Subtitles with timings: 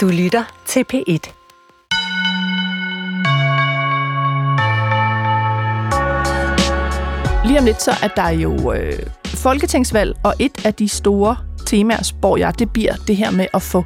[0.00, 1.32] Du lytter til P1.
[7.46, 11.36] Lige om lidt så er der jo øh, folketingsvalg, og et af de store
[11.66, 13.84] temaer, spår jeg, det bliver det her med at få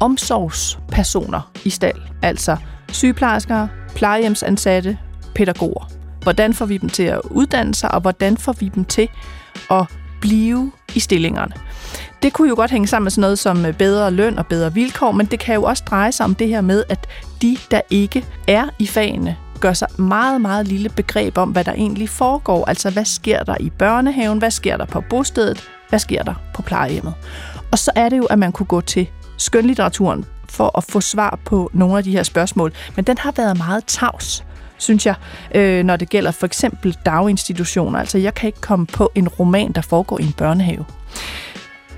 [0.00, 2.00] omsorgspersoner i stald.
[2.22, 2.56] Altså
[2.92, 4.98] sygeplejersker, plejehjemsansatte,
[5.34, 5.90] pædagoger.
[6.22, 9.08] Hvordan får vi dem til at uddanne sig, og hvordan får vi dem til
[9.70, 9.86] at
[10.20, 11.54] blive i stillingerne?
[12.22, 14.74] Det kunne jo godt hænge sammen med sådan noget som øh, bedre løn og bedre
[14.74, 17.06] vilkår, men det kan jo også dreje sig om det her med, at
[17.42, 21.72] de, der ikke er i fagene, gør sig meget, meget lille begreb om, hvad der
[21.72, 22.64] egentlig foregår.
[22.68, 24.38] Altså, hvad sker der i børnehaven?
[24.38, 25.68] Hvad sker der på bostedet?
[25.88, 27.14] Hvad sker der på plejehjemmet?
[27.72, 31.38] Og så er det jo, at man kunne gå til skønlitteraturen for at få svar
[31.44, 32.72] på nogle af de her spørgsmål.
[32.96, 34.44] Men den har været meget tavs
[34.78, 35.14] synes jeg,
[35.54, 37.98] øh, når det gælder for eksempel daginstitutioner.
[37.98, 40.84] Altså, jeg kan ikke komme på en roman, der foregår i en børnehave.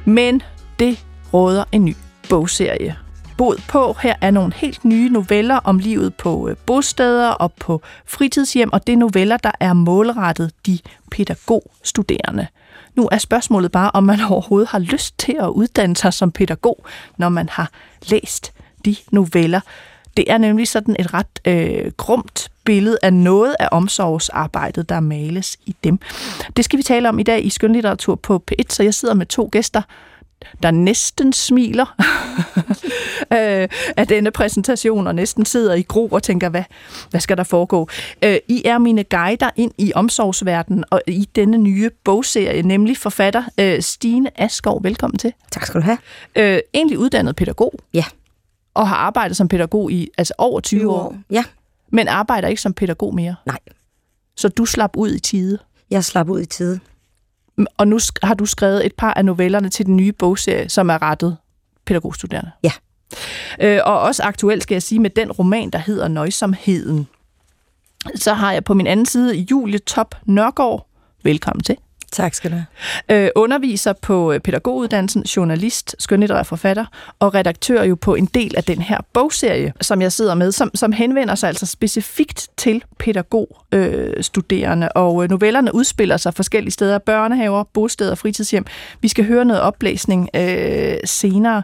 [0.06, 0.42] Men
[0.78, 1.96] det råder en ny
[2.28, 2.96] bogserie
[3.36, 3.96] bod på.
[4.02, 8.86] Her er nogle helt nye noveller om livet på øh, bosteder og på fritidshjem, og
[8.86, 10.78] det er noveller, der er målrettet de
[11.10, 12.46] pædagogstuderende.
[12.94, 16.86] Nu er spørgsmålet bare, om man overhovedet har lyst til at uddanne sig som pædagog,
[17.16, 17.70] når man har
[18.10, 18.52] læst
[18.84, 19.60] de noveller.
[20.16, 25.56] Det er nemlig sådan et ret øh, grumt billede af noget af omsorgsarbejdet, der males
[25.66, 25.98] i dem.
[26.56, 29.26] Det skal vi tale om i dag i Skønlitteratur på P1, så jeg sidder med
[29.26, 29.82] to gæster,
[30.62, 31.94] der næsten smiler
[33.32, 36.64] øh, af denne præsentation, og næsten sidder i gro og tænker, hvad,
[37.10, 37.88] hvad skal der foregå?
[38.24, 43.44] Øh, I er mine guider ind i omsorgsverdenen og i denne nye bogserie, nemlig forfatter
[43.60, 44.82] øh, Stine Askov.
[44.82, 45.32] Velkommen til.
[45.52, 45.98] Tak skal du have.
[46.74, 47.74] Egentlig uddannet pædagog.
[47.94, 48.04] Ja.
[48.74, 50.98] Og har arbejdet som pædagog i altså over 20, 20 år.
[50.98, 51.16] år.
[51.30, 51.44] Ja.
[51.92, 53.34] Men arbejder ikke som pædagog mere.
[53.46, 53.58] Nej.
[54.36, 55.58] Så du slap ud i tide.
[55.90, 56.80] Jeg slap ud i tide.
[57.76, 61.02] Og nu har du skrevet et par af novellerne til den nye bogserie, som er
[61.02, 61.36] rettet
[61.86, 62.50] pædagogstuderende.
[62.62, 62.72] Ja.
[63.60, 67.06] Øh, og også aktuelt skal jeg sige med den roman, der hedder Nøjsomheden.
[68.14, 70.88] Så har jeg på min anden side Julie Top Nørgaard.
[71.22, 71.76] Velkommen til.
[72.12, 73.24] Tak skal du have.
[73.24, 76.84] Øh, underviser på øh, pædagoguddannelsen, journalist, skønlitterær forfatter
[77.18, 80.70] og redaktør jo på en del af den her bogserie, som jeg sidder med, som,
[80.74, 84.86] som henvender sig altså specifikt til pædagogstuderende.
[84.86, 88.66] Øh, og øh, novellerne udspiller sig forskellige steder, børnehaver, bosteder fritidshjem.
[89.00, 91.62] Vi skal høre noget oplæsning øh, senere.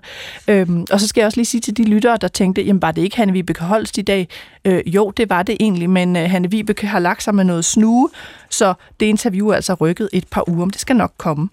[0.49, 2.91] Øhm, og så skal jeg også lige sige til de lyttere, der tænkte, jamen var
[2.91, 4.29] det ikke Hanne Vibeke Holst i dag?
[4.65, 7.65] Øh, jo, det var det egentlig, men øh, Hanne Vibeke har lagt sig med noget
[7.65, 8.09] snue,
[8.51, 11.49] så det interview er altså rykket et par uger, men det skal nok komme.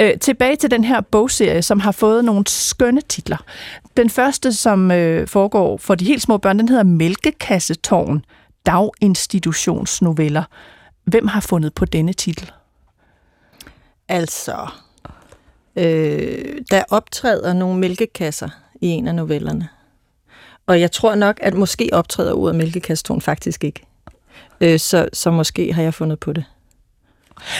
[0.00, 3.44] Øh, tilbage til den her bogserie, som har fået nogle skønne titler.
[3.96, 8.24] Den første, som øh, foregår for de helt små børn, den hedder Mælkekassetårn,
[8.66, 10.42] daginstitutionsnoveller.
[11.04, 12.52] Hvem har fundet på denne titel?
[14.08, 14.68] Altså,
[15.76, 18.48] øh, der optræder nogle mælkekasser
[18.80, 19.68] i en af novellerne.
[20.66, 23.80] Og jeg tror nok, at måske optræder ordet mælkekassetårn faktisk ikke.
[24.60, 26.44] Øh, så, så måske har jeg fundet på det.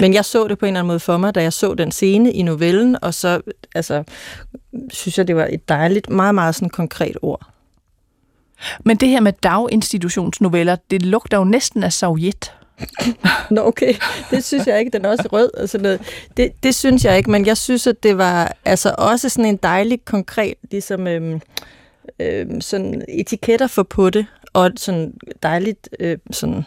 [0.00, 1.92] Men jeg så det på en eller anden måde for mig, da jeg så den
[1.92, 3.40] scene i novellen, og så
[3.74, 4.04] altså,
[4.92, 7.46] synes jeg, det var et dejligt, meget, meget sådan konkret ord.
[8.84, 12.52] Men det her med daginstitutionsnoveller, det lugter jo næsten af Sovjet.
[13.50, 13.94] Nå okay,
[14.30, 16.00] det synes jeg ikke, den er også rød og sådan noget.
[16.36, 19.56] Det, det synes jeg ikke, men jeg synes, at det var altså også sådan en
[19.56, 21.40] dejlig konkret, ligesom øhm,
[22.20, 25.12] øhm, sådan etiketter for på det, og sådan
[25.42, 26.64] dejligt øh, sådan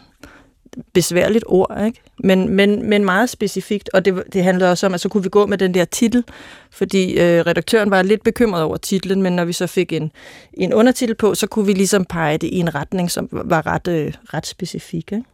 [0.92, 2.00] besværligt ord, ikke?
[2.18, 5.28] Men, men, men meget specifikt, og det, det handlede også om, at så kunne vi
[5.28, 6.24] gå med den der titel,
[6.70, 10.12] fordi øh, redaktøren var lidt bekymret over titlen, men når vi så fik en,
[10.52, 13.88] en undertitel på, så kunne vi ligesom pege det i en retning, som var ret,
[13.88, 15.12] øh, ret specifik.
[15.12, 15.24] Ikke?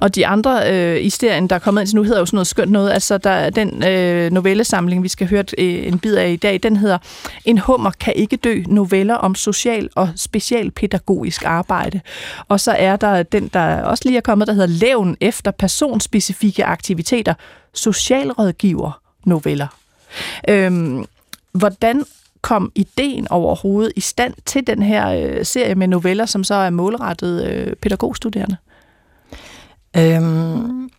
[0.00, 2.46] Og de andre øh, i serien, der er kommet ind nu, hedder jo sådan noget
[2.46, 2.90] skønt noget.
[2.90, 6.76] Altså, der, den øh, novellesamling, vi skal høre øh, en bid af i dag, den
[6.76, 6.98] hedder
[7.44, 8.62] En hummer kan ikke dø.
[8.66, 12.00] Noveller om social og specialpædagogisk arbejde.
[12.48, 16.64] Og så er der den, der også lige er kommet, der hedder Levn efter personspecifikke
[16.64, 17.34] aktiviteter.
[17.74, 19.66] Socialrådgiver noveller.
[20.48, 21.04] Øhm,
[21.52, 22.04] hvordan
[22.42, 26.70] kom ideen overhovedet i stand til den her øh, serie med noveller, som så er
[26.70, 28.56] målrettet øh, pædagogstuderende?
[29.96, 30.90] Øhm,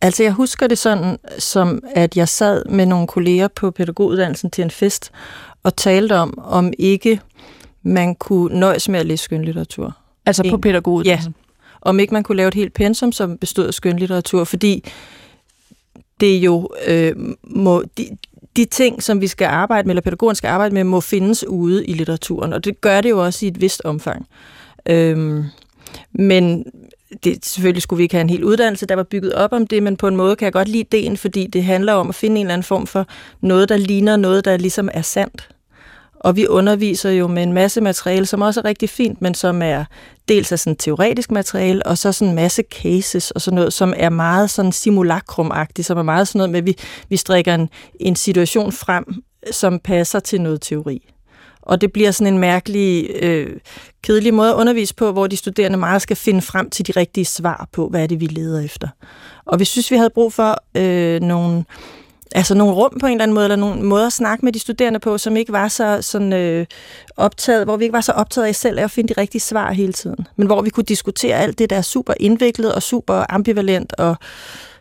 [0.00, 4.64] altså jeg husker det sådan, som at jeg sad med nogle kolleger på pædagoguddannelsen til
[4.64, 5.10] en fest,
[5.62, 7.20] og talte om, om ikke
[7.82, 9.96] man kunne nøjes med at læse skønlitteratur.
[10.26, 11.34] Altså en, på pædagoguddannelsen?
[11.38, 11.42] Ja.
[11.80, 14.84] Om ikke man kunne lave et helt pensum, som bestod af skønlitteratur, fordi
[16.20, 18.08] det jo øh, må, de,
[18.56, 21.86] de ting, som vi skal arbejde med, eller pædagogerne skal arbejde med, må findes ude
[21.86, 24.26] i litteraturen, og det gør det jo også i et vist omfang.
[24.88, 25.44] Øhm,
[26.12, 26.64] men
[27.24, 29.82] det, selvfølgelig skulle vi ikke have en hel uddannelse, der var bygget op om det,
[29.82, 32.40] men på en måde kan jeg godt lide ideen, fordi det handler om at finde
[32.40, 33.06] en eller anden form for
[33.40, 35.48] noget, der ligner noget, der ligesom er sandt.
[36.20, 39.62] Og vi underviser jo med en masse materiale, som også er rigtig fint, men som
[39.62, 39.84] er
[40.28, 43.94] dels af sådan teoretisk materiale, og så sådan en masse cases og sådan noget, som
[43.96, 46.76] er meget sådan simulakrumagtigt, som er meget sådan noget med, at vi,
[47.08, 47.68] vi strikker en,
[48.00, 49.04] en situation frem,
[49.50, 51.15] som passer til noget teori.
[51.66, 53.56] Og det bliver sådan en mærkelig, øh,
[54.02, 57.24] kedelig måde at undervise på, hvor de studerende meget skal finde frem til de rigtige
[57.24, 58.88] svar på, hvad er det, vi leder efter.
[59.46, 61.64] Og vi synes, vi havde brug for øh, nogle,
[62.34, 64.58] altså nogle rum på en eller anden måde, eller nogle måder at snakke med de
[64.58, 66.66] studerende på, som ikke var så sådan, øh,
[67.16, 69.92] optaget, hvor vi ikke var så optaget af selv at finde de rigtige svar hele
[69.92, 70.26] tiden.
[70.36, 74.16] Men hvor vi kunne diskutere alt det, der er super indviklet og super ambivalent og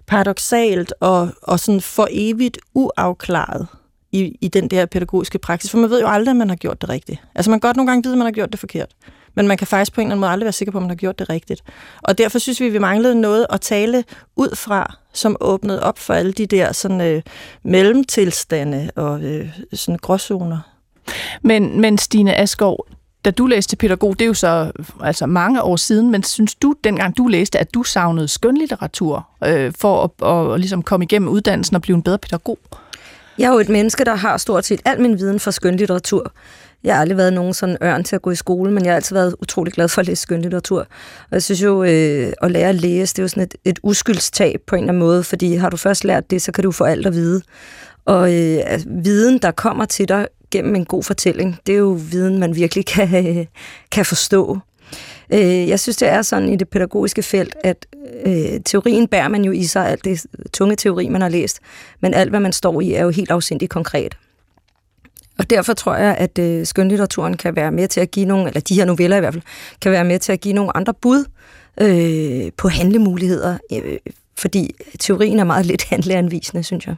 [0.08, 3.68] paradoxalt og, og sådan for evigt uafklaret
[4.16, 6.82] i, i den der pædagogiske praksis, for man ved jo aldrig, at man har gjort
[6.82, 7.22] det rigtigt.
[7.36, 8.90] Altså man kan godt nogle gange vide, at man har gjort det forkert,
[9.36, 10.90] men man kan faktisk på en eller anden måde aldrig være sikker på, at man
[10.90, 11.64] har gjort det rigtigt.
[12.04, 14.04] Og derfor synes vi, at vi manglede noget at tale
[14.36, 17.22] ud fra, som åbnede op for alle de der sådan, øh,
[17.64, 20.60] mellemtilstande og øh, sådan gråzoner.
[21.42, 22.88] Men, men Stine Askov,
[23.26, 24.72] da du læste pædagog, det er jo så
[25.02, 29.74] altså mange år siden, men synes du, dengang du læste, at du savnede skønlitteratur øh,
[29.78, 32.60] for at, at, at ligesom komme igennem uddannelsen og blive en bedre pædagog?
[33.38, 36.32] Jeg er jo et menneske, der har stort set al min viden fra skønlitteratur.
[36.84, 38.96] Jeg har aldrig været nogen sådan ørn til at gå i skole, men jeg har
[38.96, 40.80] altid været utrolig glad for at læse skønlitteratur.
[41.22, 43.80] Og jeg synes jo, øh, at lære at læse, det er jo sådan et, et
[43.84, 46.72] uskyldstab på en eller anden måde, fordi har du først lært det, så kan du
[46.72, 47.42] få alt at vide.
[48.06, 52.00] Og øh, altså, viden, der kommer til dig gennem en god fortælling, det er jo
[52.12, 53.46] viden, man virkelig kan, øh,
[53.92, 54.60] kan forstå.
[55.34, 57.86] Øh, jeg synes, det er sådan i det pædagogiske felt, at
[58.26, 61.60] øh, teorien bærer man jo i sig, alt det tunge teori, man har læst,
[62.00, 64.18] men alt, hvad man står i, er jo helt afsindigt konkret.
[65.38, 68.60] Og derfor tror jeg, at øh, skønlitteraturen kan være med til at give nogle, eller
[68.60, 69.44] de her noveller i hvert fald,
[69.82, 71.26] kan være med til at give nogle andre bud
[71.82, 73.98] øh, på handlemuligheder, øh,
[74.38, 76.96] fordi teorien er meget lidt handleanvisende, synes jeg.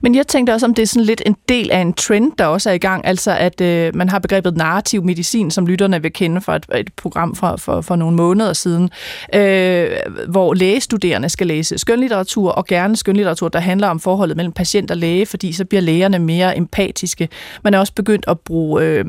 [0.00, 2.46] Men jeg tænkte også, om det er sådan lidt en del af en trend, der
[2.46, 6.12] også er i gang, altså at øh, man har begrebet narrativ medicin, som lytterne vil
[6.12, 8.90] kende fra et, et program for, for, for nogle måneder siden,
[9.34, 9.90] øh,
[10.28, 14.96] hvor lægestuderende skal læse skønlitteratur, og gerne skønlitteratur, der handler om forholdet mellem patient og
[14.96, 17.28] læge, fordi så bliver lægerne mere empatiske.
[17.64, 19.04] Man er også begyndt at bruge øh,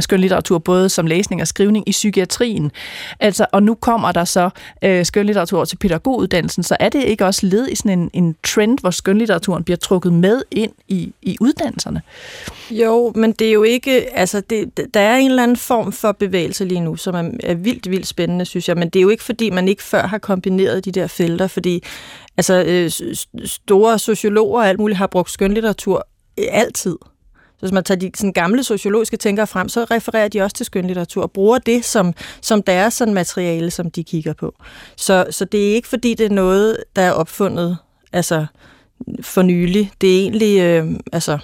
[0.00, 2.70] skønlitteratur både som læsning og skrivning i psykiatrien.
[3.20, 4.50] Altså, og nu kommer der så
[4.84, 8.78] øh, skønlitteratur til pædagoguddannelsen, så er det ikke også led i sådan en, en trend,
[8.80, 12.02] hvor skønlitteraturen bliver trukket trukket med ind i, i uddannelserne.
[12.70, 16.12] Jo, men det er jo ikke, altså det, der er en eller anden form for
[16.12, 19.08] bevægelse lige nu, som er, er vildt, vildt spændende, synes jeg, men det er jo
[19.08, 21.82] ikke, fordi man ikke før har kombineret de der felter, fordi
[22.36, 22.90] altså øh,
[23.44, 26.06] store sociologer og alt muligt har brugt skønlitteratur
[26.38, 26.96] øh, altid.
[27.32, 30.66] Så hvis man tager de sådan gamle sociologiske tænkere frem, så refererer de også til
[30.66, 34.54] skønlitteratur og bruger det som, som deres sådan materiale, som de kigger på.
[34.96, 37.76] Så, så det er ikke, fordi det er noget, der er opfundet
[38.12, 38.46] altså,
[39.20, 39.90] for nylig.
[40.00, 41.38] Det er egentlig, øh, altså,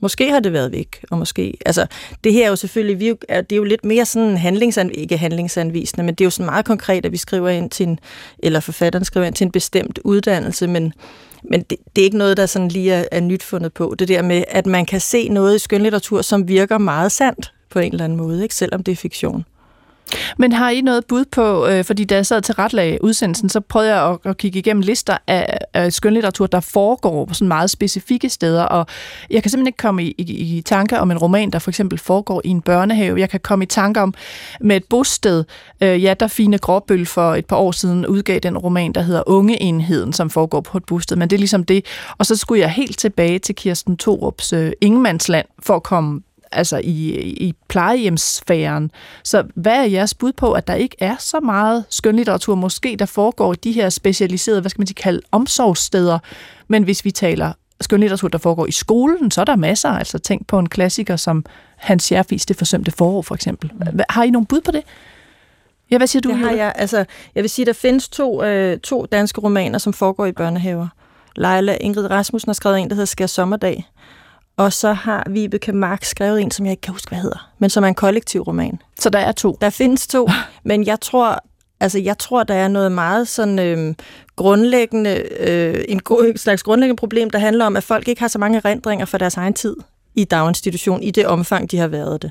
[0.00, 1.86] måske har det været væk, og måske, altså,
[2.24, 5.16] det her er jo selvfølgelig, vi er, det er jo lidt mere sådan handlingsan, ikke
[5.16, 7.98] handlingsanvisende, men det er jo sådan meget konkret, at vi skriver ind til en,
[8.38, 10.92] eller forfatteren skriver ind til en bestemt uddannelse, men,
[11.42, 13.94] men det, det er ikke noget, der sådan lige er, er nyt fundet på.
[13.98, 17.78] Det der med, at man kan se noget i skønlitteratur, som virker meget sandt på
[17.78, 18.54] en eller anden måde, ikke?
[18.54, 19.44] selvom det er fiktion.
[20.38, 23.60] Men har I noget bud på, øh, fordi da jeg sad til retlag udsendelsen, så
[23.60, 27.70] prøvede jeg at, at kigge igennem lister af, af skønlitteratur, der foregår på sådan meget
[27.70, 28.86] specifikke steder, og
[29.30, 31.98] jeg kan simpelthen ikke komme i, i, i tanke om en roman, der for eksempel
[31.98, 33.20] foregår i en børnehave.
[33.20, 34.14] Jeg kan komme i tanke om
[34.60, 35.44] med et bosted.
[35.80, 39.22] Øh, ja, der Fine Gråbøl for et par år siden udgav den roman, der hedder
[39.26, 41.84] Ungeenheden, som foregår på et bosted, men det er ligesom det.
[42.18, 46.20] Og så skulle jeg helt tilbage til Kirsten Thorups øh, Ingemandsland for at komme
[46.52, 48.90] altså i, i plejehjemssfæren.
[49.24, 53.06] Så hvad er jeres bud på, at der ikke er så meget skønlitteratur, måske der
[53.06, 56.18] foregår i de her specialiserede, hvad skal man sige, kalde omsorgssteder,
[56.68, 59.88] men hvis vi taler skønlitteratur, der foregår i skolen, så er der masser.
[59.88, 61.44] Altså tænk på en klassiker som
[61.76, 63.72] Hans Scherfis Det forsømte forår, for eksempel.
[64.10, 64.82] Har I nogle bud på det?
[65.90, 66.28] Ja, hvad siger du?
[66.28, 66.72] Det har jeg.
[66.76, 67.04] Altså,
[67.34, 70.88] jeg vil sige, der findes to, øh, to danske romaner, som foregår i børnehaver.
[71.36, 73.88] Leila Ingrid Rasmussen har skrevet en, der hedder Skær Sommerdag,
[74.56, 77.70] og så har Vibeke Mark skrevet en, som jeg ikke kan huske, hvad hedder, men
[77.70, 78.78] som er en kollektiv roman.
[78.98, 79.58] Så der er to?
[79.60, 80.28] Der findes to,
[80.64, 81.44] men jeg tror,
[81.80, 83.94] altså jeg tror, der er noget meget sådan øh,
[84.36, 86.00] grundlæggende, øh, en
[86.36, 89.36] slags grundlæggende problem, der handler om, at folk ikke har så mange erindringer for deres
[89.36, 89.76] egen tid
[90.14, 92.30] i daginstitution, i det omfang, de har været det.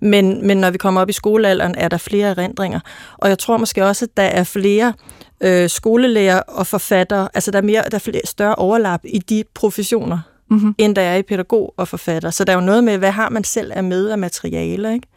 [0.00, 2.80] Men, men når vi kommer op i skolealderen, er der flere erindringer.
[3.16, 4.92] Og jeg tror måske også, at der er flere
[5.40, 9.44] øh, skolelærer og forfattere, altså der er, mere, der er flere, større overlap i de
[9.54, 10.18] professioner,
[10.50, 10.74] mm-hmm.
[10.78, 12.30] end der er i pædagog og forfatter.
[12.30, 15.08] Så der er jo noget med, hvad har man selv af med af materialer, ikke?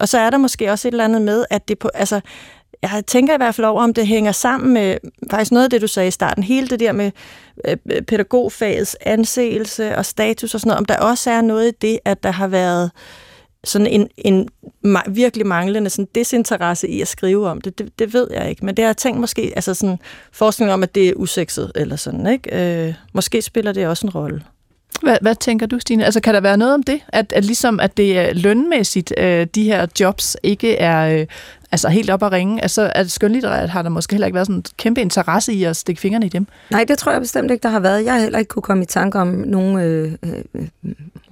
[0.00, 2.20] Og så er der måske også et eller andet med, at det på, altså,
[2.82, 4.96] jeg tænker i hvert fald over, om det hænger sammen med
[5.30, 6.42] faktisk noget af det, du sagde i starten.
[6.42, 7.10] Hele det der med
[7.68, 10.78] øh, øh pædagogfagets anseelse og status og sådan noget.
[10.78, 12.90] Om der også er noget i det, at der har været
[13.64, 14.48] sådan en, en
[15.08, 18.66] virkelig manglende sådan desinteresse i at skrive om det, det, det ved jeg ikke.
[18.66, 19.98] Men det har jeg tænkt måske, altså sådan
[20.32, 22.86] forskning om, at det er usekset eller sådan, ikke?
[22.86, 24.42] Øh, måske spiller det også en rolle.
[25.02, 26.04] Hvad, hvad tænker du, Stine?
[26.04, 27.00] Altså, kan der være noget om det?
[27.08, 31.26] At, at ligesom, at det er lønmæssigt, øh, de her jobs ikke er øh,
[31.72, 32.62] altså helt op at ringe.
[32.62, 35.76] Altså, at skønlitterært har der måske heller ikke været sådan en kæmpe interesse i at
[35.76, 36.46] stikke fingrene i dem.
[36.70, 38.04] Nej, det tror jeg bestemt ikke, der har været.
[38.04, 40.66] Jeg har heller ikke kunne komme i tanke om nogle øh, øh,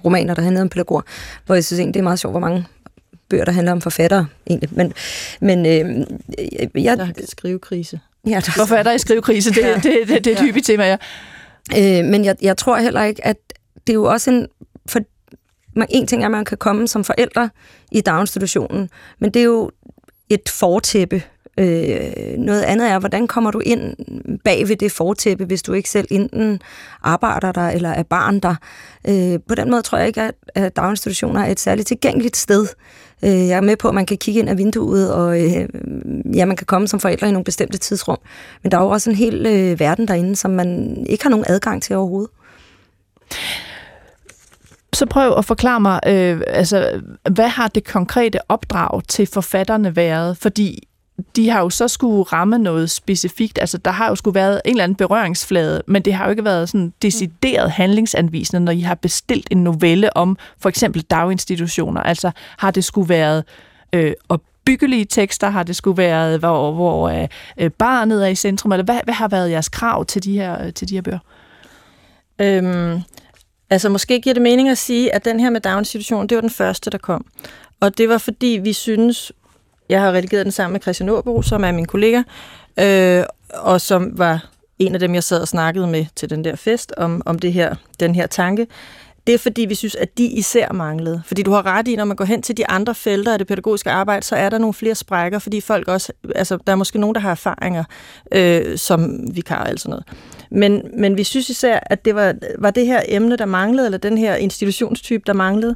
[0.05, 1.01] romaner, der handler om pædagoger,
[1.45, 2.65] hvor jeg synes egentlig, det er meget sjovt, hvor mange
[3.29, 4.69] bøger, der handler om forfattere, egentlig.
[4.71, 4.93] Men,
[5.39, 6.05] men øh,
[6.83, 6.97] jeg...
[6.97, 7.99] Der er skrivekrise.
[8.27, 8.55] Ja, der...
[8.55, 9.49] Hvorfor er der i skrivekrise?
[9.49, 9.75] Det, ja.
[9.75, 10.97] det, det, det, det er et hyppigt tema, ja.
[11.77, 13.37] Øh, men jeg, jeg tror heller ikke, at
[13.87, 14.47] det er jo også en...
[14.89, 14.99] For,
[15.75, 17.49] man, en ting er, at man kan komme som forældre
[17.91, 18.89] i daginstitutionen,
[19.19, 19.71] men det er jo
[20.29, 21.23] et fortæppe.
[21.59, 23.95] Øh, noget andet er, hvordan kommer du ind
[24.43, 26.61] bag ved det fortæppe, hvis du ikke selv enten
[27.03, 28.55] arbejder der eller er barn der.
[29.07, 32.67] Øh, på den måde tror jeg ikke, at, at daginstitutioner er et særligt tilgængeligt sted.
[33.23, 35.69] Øh, jeg er med på, at man kan kigge ind af vinduet, og øh,
[36.35, 38.17] ja, man kan komme som forældre i nogle bestemte tidsrum.
[38.63, 41.45] Men der er jo også en hel øh, verden derinde, som man ikke har nogen
[41.47, 42.29] adgang til overhovedet.
[44.95, 50.37] Så prøv at forklare mig, øh, altså, hvad har det konkrete opdrag til forfatterne været?
[50.37, 50.87] Fordi
[51.35, 53.57] de har jo så skulle ramme noget specifikt.
[53.61, 56.43] Altså, der har jo skulle været en eller anden berøringsflade, men det har jo ikke
[56.43, 62.01] været sådan decideret handlingsanvisende, når I har bestilt en novelle om for eksempel daginstitutioner.
[62.01, 63.43] Altså, har det skulle været
[63.93, 65.49] øh, opbyggelige tekster?
[65.49, 68.71] Har det skulle været, hvor, hvor øh, barnet er i centrum?
[68.71, 71.19] Eller hvad, hvad har været jeres krav til de her, øh, til de her bøger?
[72.41, 73.01] Øhm,
[73.69, 76.49] Altså måske giver det mening at sige, at den her med Down-situation, det var den
[76.49, 77.25] første, der kom.
[77.79, 79.31] Og det var fordi, vi synes,
[79.89, 82.21] jeg har redigeret den sammen med Christian Åbo, som er min kollega,
[82.79, 86.55] øh, og som var en af dem, jeg sad og snakkede med til den der
[86.55, 88.67] fest om, om det her, den her tanke.
[89.27, 91.21] Det er fordi, vi synes, at de især manglede.
[91.25, 93.47] Fordi du har ret i, når man går hen til de andre felter af det
[93.47, 96.99] pædagogiske arbejde, så er der nogle flere sprækker, fordi folk også, altså der er måske
[96.99, 97.83] nogen, der har erfaringer
[98.31, 100.05] øh, som vikar eller sådan noget.
[100.51, 103.97] Men, men vi synes især, at det var, var det her emne, der manglede, eller
[103.97, 105.75] den her institutionstype, der manglede.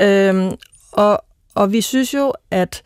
[0.00, 0.50] Øhm,
[0.92, 2.82] og, og vi synes jo, at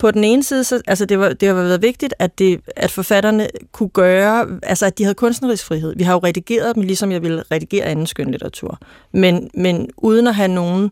[0.00, 2.90] på den ene side, så, altså det, var, det har været vigtigt, at, det, at
[2.90, 5.94] forfatterne kunne gøre, altså at de havde kunstnerisk frihed.
[5.96, 8.78] Vi har jo redigeret dem, ligesom jeg ville redigere anden skønlitteratur.
[9.12, 10.90] Men, men uden at have nogen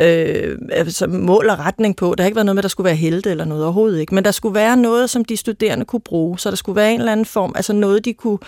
[0.00, 2.14] øh, altså mål og retning på.
[2.18, 4.14] Der har ikke været noget med, at der skulle være helte eller noget overhovedet ikke.
[4.14, 6.38] Men der skulle være noget, som de studerende kunne bruge.
[6.38, 8.38] Så der skulle være en eller anden form, altså noget, de kunne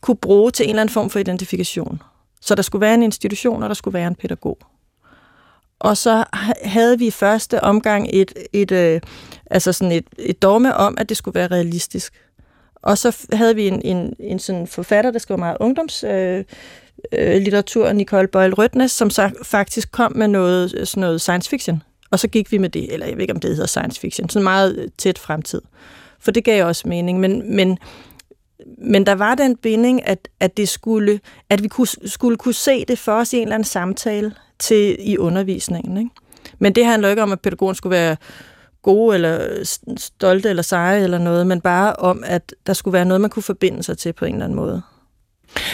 [0.00, 2.02] kunne bruge til en eller anden form for identifikation.
[2.40, 4.58] Så der skulle være en institution, og der skulle være en pædagog.
[5.80, 6.24] Og så
[6.64, 9.00] havde vi i første omgang et, et, øh,
[9.50, 12.14] altså sådan et, et dogme om, at det skulle være realistisk.
[12.82, 16.44] Og så havde vi en, en, en sådan forfatter, der skrev meget ungdomslitteratur,
[17.14, 21.20] øh, øh, litteratur, Nicole Boyle Rødnes, som så faktisk kom med noget, øh, sådan noget
[21.20, 21.82] science fiction.
[22.10, 24.28] Og så gik vi med det, eller jeg ved ikke, om det hedder science fiction,
[24.28, 25.60] sådan meget øh, tæt fremtid.
[26.20, 27.78] For det gav også mening, men, men
[28.78, 31.20] men der var den binding, at, at, det skulle,
[31.50, 34.96] at vi kunne, skulle kunne se det for os i en eller anden samtale til,
[34.98, 35.96] i undervisningen.
[35.96, 36.10] Ikke?
[36.58, 38.16] Men det handler ikke om, at pædagogen skulle være
[38.82, 39.64] gode eller
[39.96, 43.42] stolte eller seje eller noget, men bare om, at der skulle være noget, man kunne
[43.42, 44.82] forbinde sig til på en eller anden måde.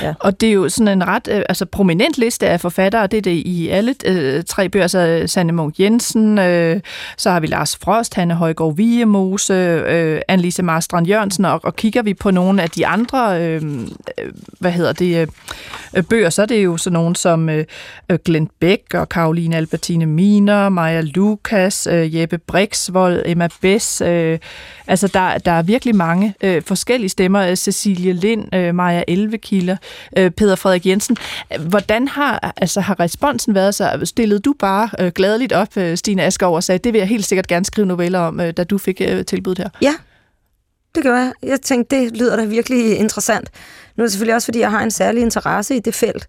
[0.03, 0.15] Ja.
[0.21, 3.23] Og det er jo sådan en ret øh, altså prominent liste af forfattere, det er
[3.23, 6.81] det i alle øh, tre bøger, så Sanne Munk Jensen, øh,
[7.17, 12.03] så har vi Lars Frost, Hanne Højgaard Viemose, øh, Annelise Marstrand Jørgensen, og, og kigger
[12.03, 13.63] vi på nogle af de andre, øh,
[14.19, 15.29] øh hvad hedder det,
[15.97, 17.65] øh, bøger, så er det jo sådan nogle som øh,
[18.11, 24.39] øh Glenn Beck og Karoline Albertine Miner, Maja Lukas, øh, Jeppe Brixvold, Emma Bess, øh,
[24.87, 29.66] altså der, der er virkelig mange øh, forskellige stemmer, øh, Cecilie Lind, øh, Maja Elvekilde,
[29.67, 29.77] Møller,
[30.17, 31.17] øh, Peter Frederik Jensen.
[31.61, 34.01] Hvordan har, altså, har responsen været så?
[34.05, 37.25] Stillede du bare øh, gladeligt op, øh, Stine Asgaard, og sagde, det vil jeg helt
[37.25, 39.71] sikkert gerne skrive noveller om, øh, da du fik øh, tilbuddet her?
[39.83, 39.95] Ja,
[40.95, 41.33] det gør jeg.
[41.43, 43.51] Jeg tænkte, det lyder da virkelig interessant.
[43.97, 46.27] Nu er det selvfølgelig også, fordi jeg har en særlig interesse i det felt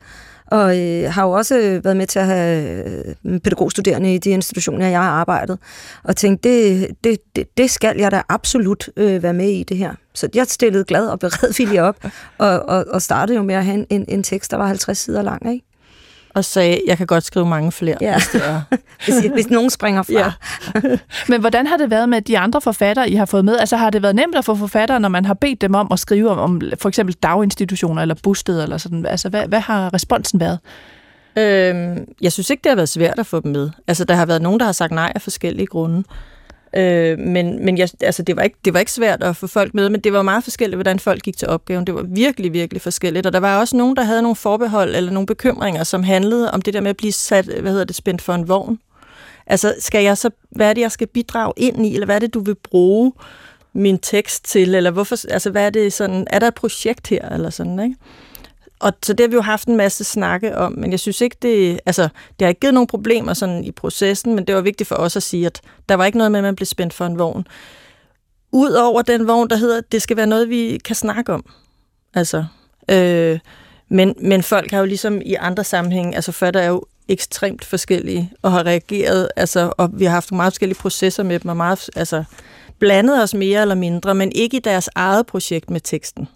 [0.48, 2.84] og øh, har jo også været med til at have
[3.26, 5.60] øh, pædagogstuderende i de institutioner, jeg har arbejdet,
[6.04, 9.78] og tænkte, det, det, det, det skal jeg da absolut øh, være med i det
[9.78, 9.94] her.
[10.14, 12.06] Så jeg stillede glad og beredvillig op,
[12.38, 15.22] og, og, og startede jo med at have en, en tekst, der var 50 sider
[15.22, 15.67] lang, ikke?
[16.38, 18.14] Og sagde, jeg kan godt skrive mange flere, ja.
[18.14, 18.62] hvis det er.
[19.06, 20.14] hvis, hvis nogen springer fra.
[20.14, 20.32] Ja.
[21.30, 23.58] Men hvordan har det været med de andre forfattere, I har fået med?
[23.58, 26.00] Altså har det været nemt at få forfattere, når man har bedt dem om at
[26.00, 29.06] skrive om, om for eksempel daginstitutioner eller bosteder eller sådan?
[29.06, 30.60] Altså hvad, hvad har responsen været?
[31.38, 33.70] Øhm, jeg synes ikke, det har været svært at få dem med.
[33.88, 36.04] Altså der har været nogen, der har sagt nej af forskellige grunde.
[36.76, 39.74] Øh, men men jeg, altså, det, var ikke, det var ikke svært at få folk
[39.74, 41.88] med, men det var meget forskelligt, hvordan folk gik til opgaven.
[41.88, 43.26] Det var virkelig, virkelig forskelligt.
[43.26, 46.62] Og der var også nogen, der havde nogle forbehold eller nogle bekymringer, som handlede om
[46.62, 48.80] det der med at blive sat, hvad hedder det, spændt for en vogn.
[49.48, 52.20] Altså, skal jeg så, hvad er det, jeg skal bidrage ind i, eller hvad er
[52.20, 53.14] det, du vil bruge
[53.74, 57.30] min tekst til, eller hvorfor, altså, hvad er det sådan, er der et projekt her,
[57.30, 57.96] eller sådan, ikke?
[58.80, 61.38] Og så det har vi jo haft en masse snakke om, men jeg synes ikke,
[61.42, 62.04] det, altså,
[62.40, 65.16] det har ikke givet nogen problemer sådan i processen, men det var vigtigt for os
[65.16, 67.48] at sige, at der var ikke noget med, at man blev spændt for en vogn.
[68.52, 71.46] Udover den vogn, der hedder, det skal være noget, vi kan snakke om.
[72.14, 72.46] Altså,
[72.90, 73.40] øh,
[73.90, 78.32] men, men folk har jo ligesom i andre sammenhænge, altså fatter er jo ekstremt forskellige
[78.42, 81.90] og har reageret, altså, og vi har haft meget forskellige processer med dem, og meget,
[81.96, 82.24] altså,
[82.80, 86.28] blandet os mere eller mindre, men ikke i deres eget projekt med teksten.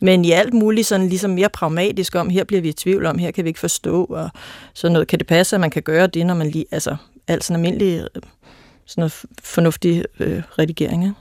[0.00, 3.18] Men i alt muligt sådan ligesom mere pragmatisk om, her bliver vi i tvivl om,
[3.18, 4.30] her kan vi ikke forstå, og
[4.74, 5.08] sådan noget.
[5.08, 6.96] Kan det passe, at man kan gøre det, når man lige, altså
[7.28, 8.22] alt sådan almindelig øh,
[8.86, 11.14] sådan noget fornuftig øh, redigering, ikke?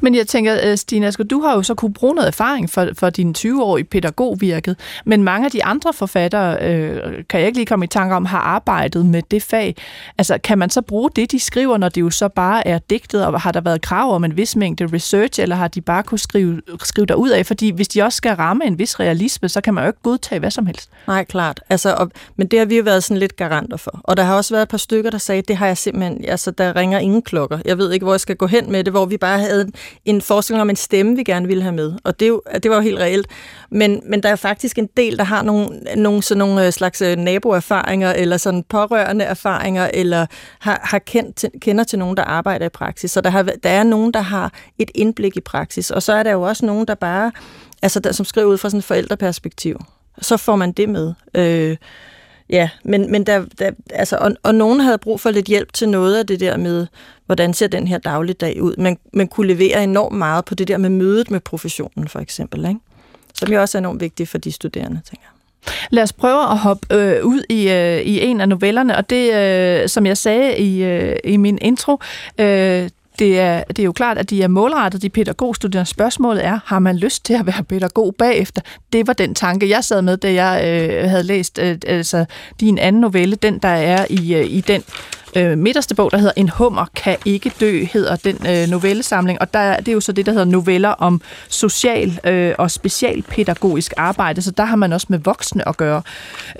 [0.00, 2.88] Men jeg tænker, øh, Stine Asger, du har jo så kunne bruge noget erfaring for,
[2.98, 7.66] for din 20-årige pædagogvirket, men mange af de andre forfattere, øh, kan jeg ikke lige
[7.66, 9.76] komme i tanke om, har arbejdet med det fag.
[10.18, 13.26] Altså, kan man så bruge det, de skriver, når det jo så bare er digtet,
[13.26, 16.18] og har der været krav om en vis mængde research, eller har de bare kunne
[16.18, 17.46] skrive, skrive ud af?
[17.46, 20.38] Fordi hvis de også skal ramme en vis realisme, så kan man jo ikke godtage
[20.38, 20.90] hvad som helst.
[21.06, 21.60] Nej, klart.
[21.70, 24.00] Altså, og, men det har vi jo været sådan lidt garanter for.
[24.04, 26.50] Og der har også været et par stykker, der sagde, det har jeg simpelthen, altså
[26.50, 27.58] der ringer ingen klokker.
[27.64, 29.72] Jeg ved ikke, hvor jeg skal gå hen med det, hvor vi bare havde en
[30.04, 31.92] en forestilling om en stemme, vi gerne ville have med.
[32.04, 33.26] Og det, jo, det var jo helt reelt.
[33.70, 37.02] Men, men der er faktisk en del, der har nogle, nogle, sådan nogle øh, slags
[37.02, 40.26] øh, naboerfaringer, eller sådan pårørende erfaringer, eller
[40.58, 43.10] har, har kendt kender til nogen, der arbejder i praksis.
[43.10, 45.90] Så der, har, der er nogen, der har et indblik i praksis.
[45.90, 47.32] Og så er der jo også nogen, der bare,
[47.82, 49.80] altså der, som skriver ud fra sådan et forældreperspektiv.
[50.20, 51.14] Så får man det med.
[51.34, 51.76] Øh,
[52.50, 55.88] Ja, men, men der, der, altså, og, og nogen havde brug for lidt hjælp til
[55.88, 56.86] noget af det der med,
[57.26, 58.74] hvordan ser den her dagligdag ud.
[58.78, 62.64] Man, man kunne levere enormt meget på det der med mødet med professionen, for eksempel,
[62.68, 62.80] ikke?
[63.34, 65.30] som jo også er enormt vigtigt for de studerende, tænker jeg.
[65.90, 69.34] Lad os prøve at hoppe øh, ud i, øh, i en af novellerne, og det,
[69.34, 72.00] øh, som jeg sagde i, øh, i min intro,
[72.38, 75.90] øh, det er, det er jo klart, at de er målrettet de pædagogstuderende.
[75.90, 78.62] Spørgsmålet er, har man lyst til at være pædagog bagefter?
[78.92, 82.24] Det var den tanke, jeg sad med, da jeg øh, havde læst øh, altså,
[82.60, 84.82] din anden novelle, den der er i, øh, i den
[85.36, 89.40] øh, midterste bog, der hedder En hummer kan ikke dø, hedder den øh, novellesamling.
[89.40, 93.92] Og der, det er jo så det, der hedder noveller om social øh, og specialpædagogisk
[93.96, 96.02] arbejde, så der har man også med voksne at gøre.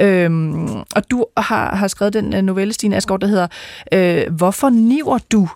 [0.01, 3.47] Øhm, og du har, har skrevet den øh, novelle, Stine Asgaard, der hedder
[3.93, 5.49] øh, Hvorfor niver du?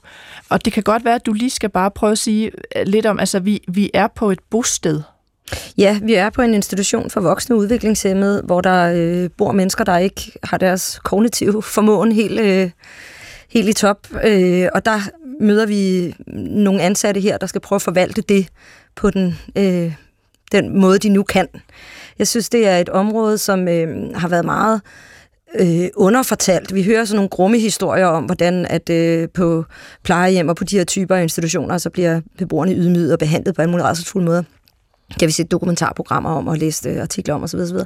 [0.49, 3.07] Og det kan godt være, at du lige skal bare prøve at sige øh, lidt
[3.07, 5.03] om, altså vi, vi er på et bosted.
[5.79, 9.99] Ja, vi er på en institution for voksne udviklingshemmede, hvor der øh, bor mennesker, der
[9.99, 12.71] ikke har deres kognitive formåen helt, øh,
[13.51, 14.07] helt i top.
[14.25, 15.01] Øh, og der
[15.41, 18.49] møder vi nogle ansatte her, der skal prøve at forvalte det
[18.97, 19.93] på den, øh,
[20.53, 21.49] den måde, de nu kan.
[22.19, 24.81] Jeg synes, det er et område, som øh, har været meget
[25.61, 26.75] øh, underfortalt.
[26.75, 29.65] Vi hører sådan nogle grumme historier om, hvordan at øh, på
[30.03, 33.63] plejehjem og på de her typer af institutioner, så bliver beboerne ydmyget og behandlet på
[33.63, 33.85] en mulig
[35.11, 37.59] måde kan vi se dokumentarprogrammer om og læse øh, artikler om osv.
[37.59, 37.77] osv.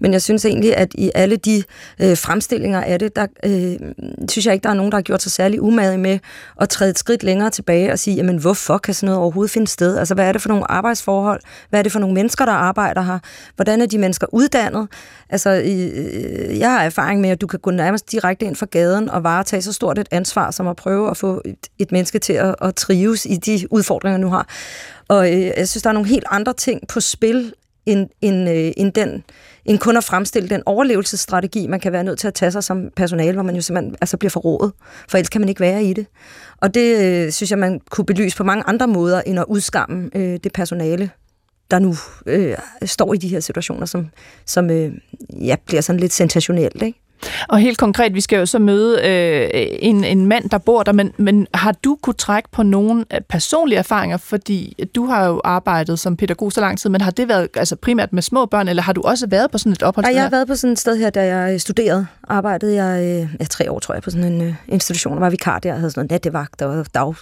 [0.00, 1.62] Men jeg synes egentlig, at i alle de
[2.02, 3.92] øh, fremstillinger af det, der øh,
[4.30, 6.18] synes jeg ikke, der er nogen, der har gjort sig særlig umage med
[6.60, 9.66] at træde et skridt længere tilbage og sige, jamen hvorfor kan sådan noget overhovedet finde
[9.66, 9.98] sted?
[9.98, 11.40] Altså hvad er det for nogle arbejdsforhold?
[11.70, 13.18] Hvad er det for nogle mennesker, der arbejder her?
[13.56, 14.88] Hvordan er de mennesker uddannet?
[15.30, 19.10] Altså øh, jeg har erfaring med, at du kan gå nærmest direkte ind fra gaden
[19.10, 22.32] og varetage så stort et ansvar, som at prøve at få et, et menneske til
[22.32, 24.48] at, at trives i de udfordringer, nu har.
[25.08, 27.52] Og øh, jeg synes, der er nogle helt andre ting på spil,
[27.86, 29.24] end, end, øh, end, den,
[29.64, 32.90] end kun at fremstille den overlevelsesstrategi, man kan være nødt til at tage sig som
[32.96, 34.72] personale, hvor man jo simpelthen altså bliver forrådet,
[35.08, 36.06] for ellers kan man ikke være i det.
[36.56, 40.10] Og det øh, synes jeg, man kunne belyse på mange andre måder, end at udskamme
[40.14, 41.10] øh, det personale,
[41.70, 41.94] der nu
[42.26, 44.06] øh, står i de her situationer, som,
[44.46, 44.92] som øh,
[45.40, 46.82] ja, bliver sådan lidt sensationelt.
[46.82, 47.00] Ikke?
[47.48, 50.92] Og helt konkret, vi skal jo så møde øh, en, en mand, der bor der,
[50.92, 55.40] men, men har du kunne trække på nogle øh, personlige erfaringer, fordi du har jo
[55.44, 58.68] arbejdet som pædagog så lang tid, men har det været altså primært med små børn,
[58.68, 60.14] eller har du også været på sådan et opholdssted?
[60.14, 62.06] Nej, jeg har været på sådan et sted her, da jeg øh, studerede.
[62.28, 65.30] Arbejdede jeg øh, ja, tre år, tror jeg, på sådan en øh, institution, og var
[65.30, 67.14] vikar der, og havde sådan noget nattevagt og dag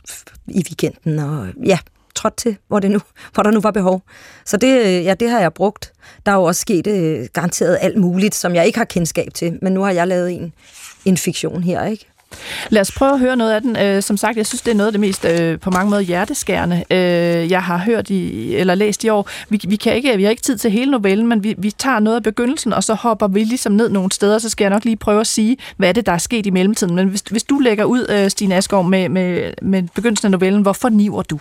[0.47, 1.79] i weekenden, og ja,
[2.15, 3.01] trådt til, hvor, det nu,
[3.35, 4.03] hvor der nu var behov.
[4.45, 5.93] Så det, øh, ja, det har jeg brugt.
[6.27, 9.59] Der er jo også sket øh, garanteret alt muligt, som jeg ikke har kendskab til,
[9.63, 10.53] men nu har jeg lavet en,
[11.05, 12.07] en fiktion her, ikke?
[12.71, 13.77] Lad os prøve at høre noget af den.
[13.77, 16.03] Øh, som sagt, jeg synes, det er noget af det mest øh, på mange måder
[16.03, 19.31] hjerteskærende, øh, jeg har hørt i, eller læst i år.
[19.49, 22.01] Vi, vi, kan ikke, vi har ikke tid til hele novellen, men vi, vi tager
[22.01, 24.85] noget af begyndelsen, og så hopper vi ligesom ned nogle steder, så skal jeg nok
[24.85, 26.95] lige prøve at sige, hvad er det, der er sket i mellemtiden.
[26.95, 30.63] Men hvis, hvis du lægger ud, øh, Stine Asgaard, med, med, med begyndelsen af novellen,
[30.63, 31.39] hvorfor niver du?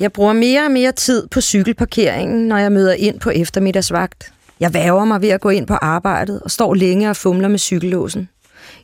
[0.00, 4.32] Jeg bruger mere og mere tid på cykelparkeringen, når jeg møder ind på eftermiddagsvagt.
[4.60, 7.58] Jeg væver mig ved at gå ind på arbejdet og står længe og fumler med
[7.58, 8.28] cykellåsen.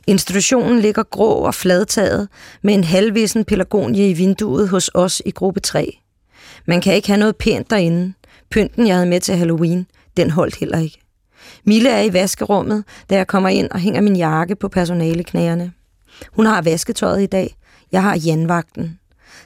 [0.07, 2.27] Institutionen ligger grå og fladtaget
[2.61, 5.97] med en halvvissen pelargonie i vinduet hos os i gruppe 3.
[6.65, 8.13] Man kan ikke have noget pænt derinde.
[8.51, 10.99] Pynten, jeg havde med til Halloween, den holdt heller ikke.
[11.65, 15.71] Mille er i vaskerummet, da jeg kommer ind og hænger min jakke på personaleknæerne.
[16.31, 17.55] Hun har vasketøjet i dag.
[17.91, 18.99] Jeg har janvagten.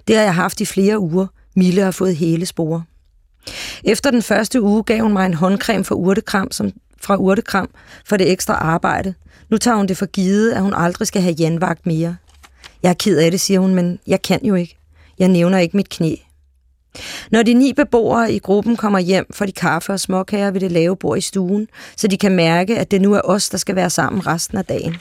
[0.07, 1.27] Det har jeg haft i flere uger.
[1.55, 2.83] Mille har fået hele spore.
[3.83, 7.69] Efter den første uge gav hun mig en håndcreme fra urtekram, som, fra urtekram
[8.05, 9.13] for det ekstra arbejde.
[9.49, 12.15] Nu tager hun det for givet, at hun aldrig skal have janvagt mere.
[12.83, 14.77] Jeg er ked af det, siger hun, men jeg kan jo ikke.
[15.19, 16.15] Jeg nævner ikke mit knæ.
[17.31, 20.71] Når de ni beboere i gruppen kommer hjem, får de kaffe og småkager ved det
[20.71, 23.75] lave bord i stuen, så de kan mærke, at det nu er os, der skal
[23.75, 24.95] være sammen resten af dagen.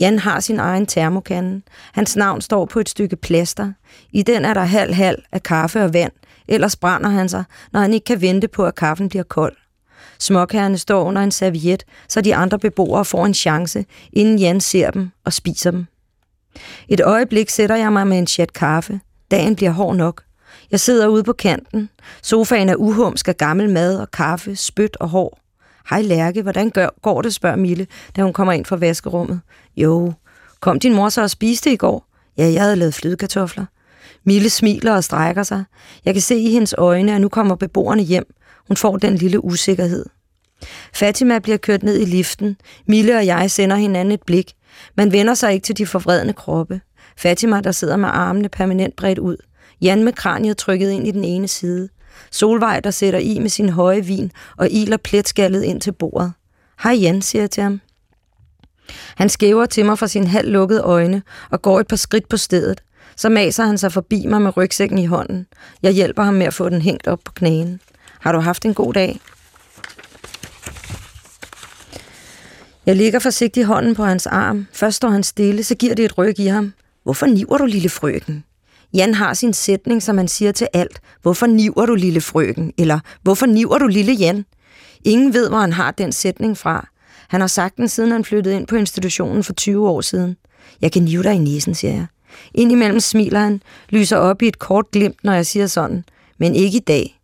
[0.00, 1.62] Jan har sin egen termokande.
[1.92, 3.72] Hans navn står på et stykke plaster.
[4.12, 6.12] I den er der halv-halv af kaffe og vand,
[6.48, 9.56] ellers brænder han sig, når han ikke kan vente på, at kaffen bliver kold.
[10.18, 14.90] Småkærne står under en serviet, så de andre beboere får en chance, inden Jan ser
[14.90, 15.86] dem og spiser dem.
[16.88, 19.00] Et øjeblik sætter jeg mig med en chat kaffe.
[19.30, 20.22] Dagen bliver hård nok.
[20.70, 21.90] Jeg sidder ude på kanten.
[22.22, 25.43] Sofaen er uhumsk af gammel mad og kaffe, spyt og hår.
[25.90, 29.40] Hej Lærke, hvordan gør, går det, spørger Mille, da hun kommer ind fra vaskerummet.
[29.76, 30.12] Jo,
[30.60, 32.06] kom din mor så og spiste i går?
[32.38, 33.64] Ja, jeg havde lavet flødekartofler.
[34.24, 35.64] Mille smiler og strækker sig.
[36.04, 38.34] Jeg kan se i hendes øjne, at nu kommer beboerne hjem.
[38.68, 40.06] Hun får den lille usikkerhed.
[40.92, 42.56] Fatima bliver kørt ned i liften.
[42.86, 44.52] Mille og jeg sender hinanden et blik.
[44.96, 46.80] Man vender sig ikke til de forvredne kroppe.
[47.16, 49.36] Fatima, der sidder med armene permanent bredt ud.
[49.80, 51.88] Jan med kraniet trykket ind i den ene side.
[52.30, 56.32] Solvej, der sætter i med sin høje vin og iler pletskallet ind til bordet.
[56.82, 57.80] Hej Jan, siger jeg til ham.
[59.16, 62.36] Han skæver til mig fra sin halv lukkede øjne og går et par skridt på
[62.36, 62.82] stedet.
[63.16, 65.46] Så maser han sig forbi mig med rygsækken i hånden.
[65.82, 67.80] Jeg hjælper ham med at få den hængt op på knæen.
[68.20, 69.20] Har du haft en god dag?
[72.86, 74.66] Jeg ligger forsigtigt hånden på hans arm.
[74.72, 76.72] Først står han stille, så giver det et ryg i ham.
[77.02, 78.44] Hvorfor niver du, lille frøken?
[78.94, 81.00] Jan har sin sætning, som han siger til alt.
[81.22, 82.72] Hvorfor niver du, lille frøken?
[82.78, 84.44] Eller hvorfor niver du, lille Jan?
[85.04, 86.88] Ingen ved, hvor han har den sætning fra.
[87.28, 90.36] Han har sagt den, siden han flyttede ind på institutionen for 20 år siden.
[90.80, 92.06] Jeg kan nive dig i næsen, siger jeg.
[92.54, 96.04] Indimellem smiler han, lyser op i et kort glimt, når jeg siger sådan.
[96.38, 97.20] Men ikke i dag.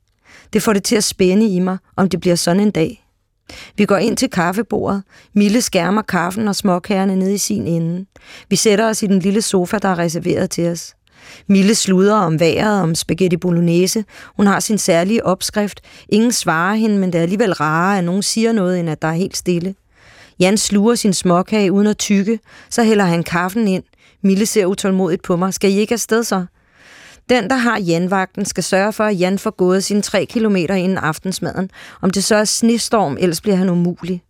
[0.53, 3.05] Det får det til at spænde i mig, om det bliver sådan en dag.
[3.77, 5.03] Vi går ind til kaffebordet.
[5.35, 8.07] Mille skærmer kaffen og småkærne nede i sin ende.
[8.49, 10.95] Vi sætter os i den lille sofa, der er reserveret til os.
[11.47, 14.05] Mille sluder om vejret, om spaghetti bolognese.
[14.37, 15.81] Hun har sin særlige opskrift.
[16.09, 19.09] Ingen svarer hende, men det er alligevel rarere, at nogen siger noget, end at der
[19.09, 19.75] er helt stille.
[20.41, 22.39] Jan sluger sin småkage uden at tykke,
[22.71, 23.83] så hælder han kaffen ind.
[24.23, 25.55] Mille ser utålmodigt på mig.
[25.55, 26.45] Skal I ikke afsted så?
[27.31, 30.99] Den, der har Janvagten, skal sørge for, at Jan får gået sine tre kilometer inden
[30.99, 31.71] aftensmaden.
[32.03, 34.23] Om det så er snestorm, ellers bliver han umulig.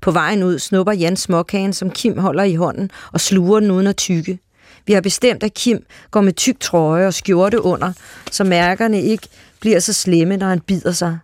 [0.00, 3.86] På vejen ud snupper Jan småkagen, som Kim holder i hånden, og sluger den uden
[3.86, 4.38] at tykke.
[4.86, 7.92] Vi har bestemt, at Kim går med tyk trøje og skjorte under,
[8.30, 9.28] så mærkerne ikke
[9.60, 11.18] bliver så slemme, når han bider sig.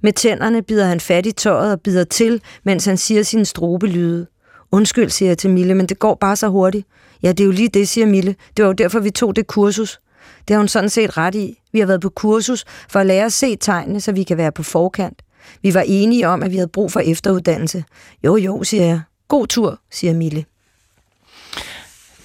[0.00, 4.26] Med tænderne bider han fat i tøjet og bider til, mens han siger sin strobelyde.
[4.72, 6.86] Undskyld, siger jeg til Mille, men det går bare så hurtigt.
[7.22, 8.34] Ja, det er jo lige det, siger Mille.
[8.56, 10.00] Det var jo derfor, vi tog det kursus.
[10.48, 11.58] Det har hun sådan set ret i.
[11.72, 14.52] Vi har været på kursus for at lære at se tegnene, så vi kan være
[14.52, 15.22] på forkant.
[15.62, 17.84] Vi var enige om, at vi havde brug for efteruddannelse.
[18.24, 19.00] Jo, jo, siger jeg.
[19.28, 20.44] God tur, siger Mille.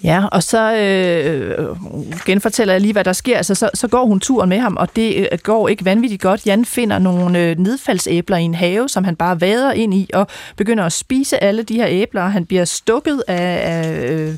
[0.03, 1.67] Ja, og så øh,
[2.25, 3.37] genfortæller jeg lige, hvad der sker.
[3.37, 6.45] Altså, så, så går hun turen med ham, og det øh, går ikke vanvittigt godt.
[6.45, 10.27] Jan finder nogle øh, nedfaldsæbler i en have, som han bare vader ind i, og
[10.55, 12.27] begynder at spise alle de her æbler.
[12.27, 14.35] Han bliver stukket af, af øh,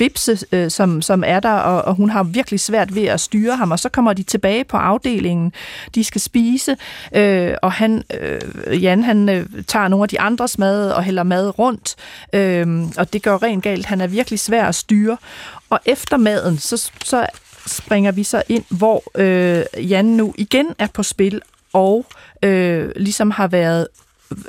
[0.00, 3.56] vipse, øh, som, som er der, og, og hun har virkelig svært ved at styre
[3.56, 3.70] ham.
[3.70, 5.52] Og så kommer de tilbage på afdelingen.
[5.94, 6.76] De skal spise,
[7.14, 11.22] øh, og han, øh, Jan han øh, tager nogle af de andres mad og hælder
[11.22, 11.96] mad rundt,
[12.32, 13.86] øh, og det går rent galt.
[13.86, 15.16] Han er virkelig svær at styre styre.
[15.70, 17.26] Og efter maden, så, så
[17.66, 22.06] springer vi så ind, hvor øh, Jan nu igen er på spil, og
[22.42, 23.86] øh, ligesom har været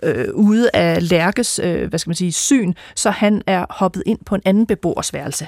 [0.03, 4.19] øh, ude af Lærkes øh, hvad skal man sige, syn, så han er hoppet ind
[4.25, 5.47] på en anden beboers værelse.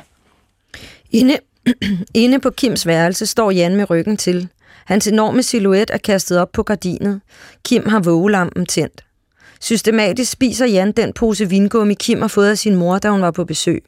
[1.11, 1.37] Inde,
[2.13, 4.49] inde på Kims værelse står Jan med ryggen til.
[4.85, 7.21] Hans enorme silhuet er kastet op på gardinet.
[7.65, 9.03] Kim har vågelampen tændt.
[9.61, 13.31] Systematisk spiser Jan den pose vingummi, Kim har fået af sin mor, da hun var
[13.31, 13.83] på besøg.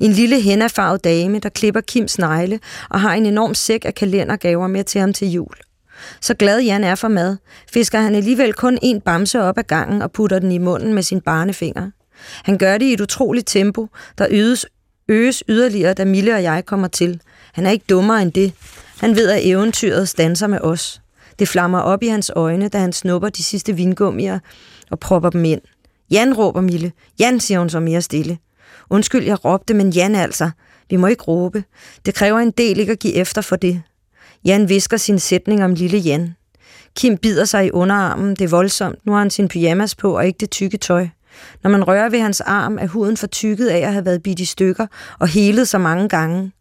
[0.00, 2.60] En lille hennafarvet dame, der klipper Kims negle
[2.90, 5.54] og har en enorm sæk af kalendergaver med til ham til jul.
[6.20, 7.36] Så glad Jan er for mad,
[7.72, 11.02] fisker han alligevel kun en bamse op ad gangen og putter den i munden med
[11.02, 11.90] sin barnefinger.
[12.44, 14.66] Han gør det i et utroligt tempo, der ydes,
[15.08, 17.20] øges yderligere, da Mille og jeg kommer til.
[17.52, 18.52] Han er ikke dummere end det.
[19.00, 21.00] Han ved, at eventyret stanser med os.
[21.38, 24.38] Det flammer op i hans øjne, da han snupper de sidste vingummier
[24.90, 25.60] og propper dem ind.
[26.10, 26.92] Jan, råber Mille.
[27.18, 28.38] Jan, siger hun så mere stille.
[28.90, 30.50] Undskyld, jeg råbte, men Jan altså.
[30.90, 31.64] Vi må ikke råbe.
[32.06, 33.82] Det kræver en del ikke at give efter for det.
[34.44, 36.34] Jan visker sin sætning om lille Jan.
[36.96, 38.30] Kim bider sig i underarmen.
[38.30, 39.06] Det er voldsomt.
[39.06, 41.08] Nu har han sin pyjamas på og ikke det tykke tøj.
[41.62, 44.40] Når man rører ved hans arm, er huden for tykket af at have været bidt
[44.40, 44.86] i stykker
[45.18, 46.52] og helet så mange gange.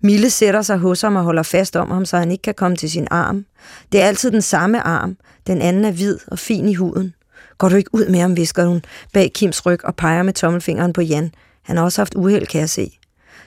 [0.00, 2.76] Mille sætter sig hos ham og holder fast om ham, så han ikke kan komme
[2.76, 3.46] til sin arm.
[3.92, 5.16] Det er altid den samme arm.
[5.46, 7.14] Den anden er hvid og fin i huden.
[7.58, 10.92] Går du ikke ud med ham, visker hun bag Kims ryg og peger med tommelfingeren
[10.92, 11.30] på Jan.
[11.64, 12.98] Han har også haft uheld, kan jeg se.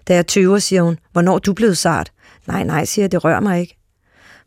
[0.08, 2.12] Da jeg tøver, siger hun, hvornår du blevet sart?
[2.48, 3.78] Nej, nej, siger jeg, det rører mig ikke.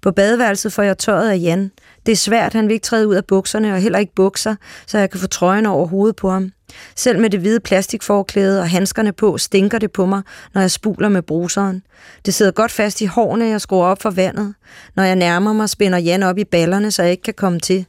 [0.02, 1.70] På badeværelset får jeg tøjet af Jan.
[2.06, 4.56] Det er svært, han vil ikke træde ud af bukserne og heller ikke bukser,
[4.86, 6.52] så jeg kan få trøjen over hovedet på ham.
[6.96, 10.22] Selv med det hvide plastikforklæde og handskerne på, stinker det på mig,
[10.54, 11.82] når jeg spuler med bruseren.
[12.26, 14.54] Det sidder godt fast i hårene, jeg skruer op for vandet.
[14.96, 17.86] Når jeg nærmer mig, spænder Jan op i ballerne, så jeg ikke kan komme til.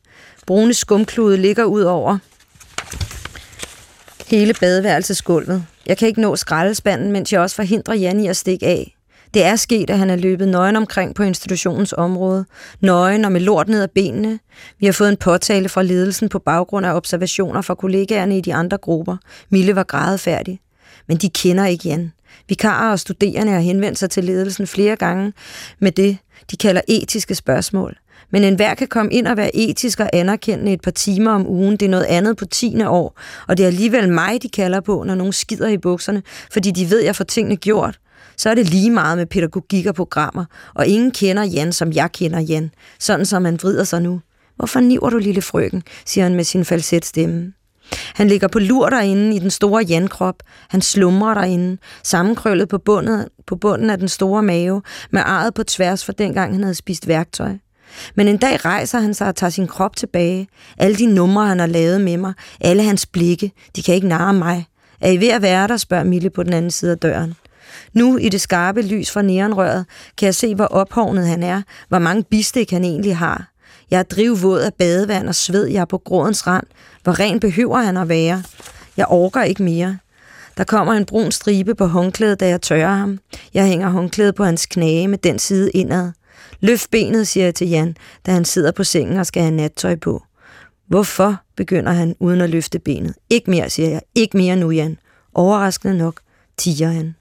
[0.48, 2.18] Brune skumklude ligger ud over
[4.38, 5.66] hele badeværelsesgulvet.
[5.86, 8.96] Jeg kan ikke nå skraldespanden, mens jeg også forhindrer Jan i at stikke af.
[9.34, 12.46] Det er sket, at han er løbet nøgen omkring på institutionens område.
[12.80, 14.40] Nøgen og med lort ned ad benene.
[14.80, 18.54] Vi har fået en påtale fra ledelsen på baggrund af observationer fra kollegaerne i de
[18.54, 19.18] andre grupper.
[19.50, 20.60] Mille var grædefærdig.
[21.08, 22.12] Men de kender ikke Jan.
[22.50, 25.34] Vikarer og studerende har henvendt sig til ledelsen flere gange
[25.80, 26.18] med det,
[26.52, 27.98] de kalder etiske spørgsmål.
[28.32, 31.78] Men enhver kan komme ind og være etisk og anerkendende et par timer om ugen.
[31.78, 32.84] Det er noget andet på 10.
[32.84, 33.20] år.
[33.48, 36.90] Og det er alligevel mig, de kalder på, når nogen skider i bukserne, fordi de
[36.90, 38.00] ved, at jeg får tingene gjort
[38.42, 42.12] så er det lige meget med pædagogik og programmer, og ingen kender Jan, som jeg
[42.12, 44.22] kender Jan, sådan som han vrider sig nu.
[44.56, 47.54] Hvorfor niver du, lille frøken, siger han med sin falset stemme.
[48.16, 50.36] Han ligger på lur derinde i den store Jan-krop.
[50.70, 55.64] Han slumrer derinde, sammenkrøllet på, bundet, på bunden af den store mave, med arret på
[55.64, 57.58] tværs for dengang han havde spist værktøj.
[58.16, 60.48] Men en dag rejser han sig og tager sin krop tilbage.
[60.78, 64.34] Alle de numre, han har lavet med mig, alle hans blikke, de kan ikke narre
[64.34, 64.66] mig.
[65.02, 67.36] Er I ved at være der, spørger Mille på den anden side af døren.
[67.94, 69.86] Nu i det skarpe lys fra neonrøret
[70.18, 73.52] kan jeg se, hvor ophovnet han er, hvor mange bistik han egentlig har.
[73.92, 76.68] Jeg er drivvåd af badevand og sved, jeg er på grådens rand.
[77.04, 78.44] Hvor ren behøver han at være?
[78.98, 79.98] Jeg orker ikke mere.
[80.58, 83.20] Der kommer en brun stribe på håndklædet, da jeg tørrer ham.
[83.54, 86.12] Jeg hænger håndklædet på hans knæ med den side indad.
[86.62, 87.96] Løft benet, siger jeg til Jan,
[88.26, 90.24] da han sidder på sengen og skal have nattøj på.
[90.88, 93.16] Hvorfor, begynder han uden at løfte benet.
[93.30, 94.02] Ikke mere, siger jeg.
[94.16, 94.98] Ikke mere nu, Jan.
[95.34, 96.22] Overraskende nok,
[96.58, 97.16] tiger han.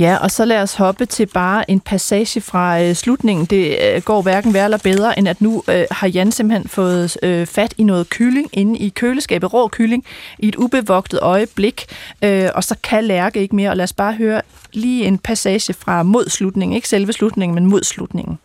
[0.00, 3.46] Ja, og så lad os hoppe til bare en passage fra øh, slutningen.
[3.46, 7.16] Det øh, går hverken værre eller bedre, end at nu øh, har Jan simpelthen fået
[7.22, 10.04] øh, fat i noget kylling inde i køleskabet, rå kylling,
[10.38, 11.86] i et ubevogtet øjeblik,
[12.24, 13.70] øh, og så kan Lærke ikke mere.
[13.70, 16.76] Og lad os bare høre lige en passage fra mod slutningen.
[16.76, 18.38] Ikke selve slutningen, men mod slutningen.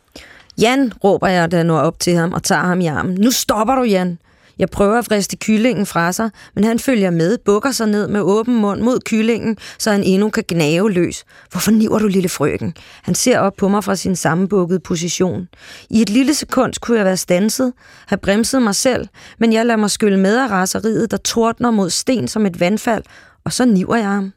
[0.61, 3.15] Jan, råber jeg, da jeg når op til ham og tager ham i armen.
[3.15, 4.17] Nu stopper du, Jan.
[4.59, 8.21] Jeg prøver at friste kyllingen fra sig, men han følger med, bukker sig ned med
[8.21, 11.23] åben mund mod kyllingen, så han endnu kan gnave løs.
[11.51, 12.73] Hvorfor niver du, lille frøken?
[13.03, 15.47] Han ser op på mig fra sin sammenbukkede position.
[15.89, 17.73] I et lille sekund kunne jeg være stanset,
[18.07, 19.07] have bremset mig selv,
[19.39, 23.03] men jeg lader mig skylle med af raseriet, der tordner mod sten som et vandfald,
[23.45, 24.33] og så niver jeg ham.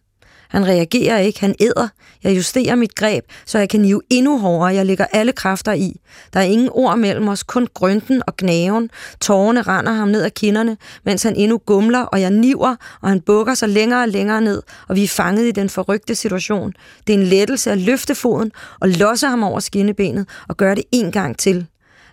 [0.49, 1.89] Han reagerer ikke, han æder.
[2.25, 4.75] Jeg justerer mit greb, så jeg kan nive endnu hårdere.
[4.75, 6.01] Jeg lægger alle kræfter i.
[6.33, 8.91] Der er ingen ord mellem os, kun grønten og gnaven.
[9.21, 13.21] Tårerne render ham ned ad kinderne, mens han endnu gumler, og jeg niver, og han
[13.21, 16.73] bukker sig længere og længere ned, og vi er fanget i den forrygte situation.
[17.07, 20.85] Det er en lettelse at løfte foden og losse ham over skinnebenet og gøre det
[20.93, 21.67] en gang til.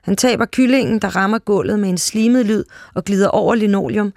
[0.03, 4.13] Han taber kyllingen, der rammer gulvet med en slimet lyd og glider over linoleum,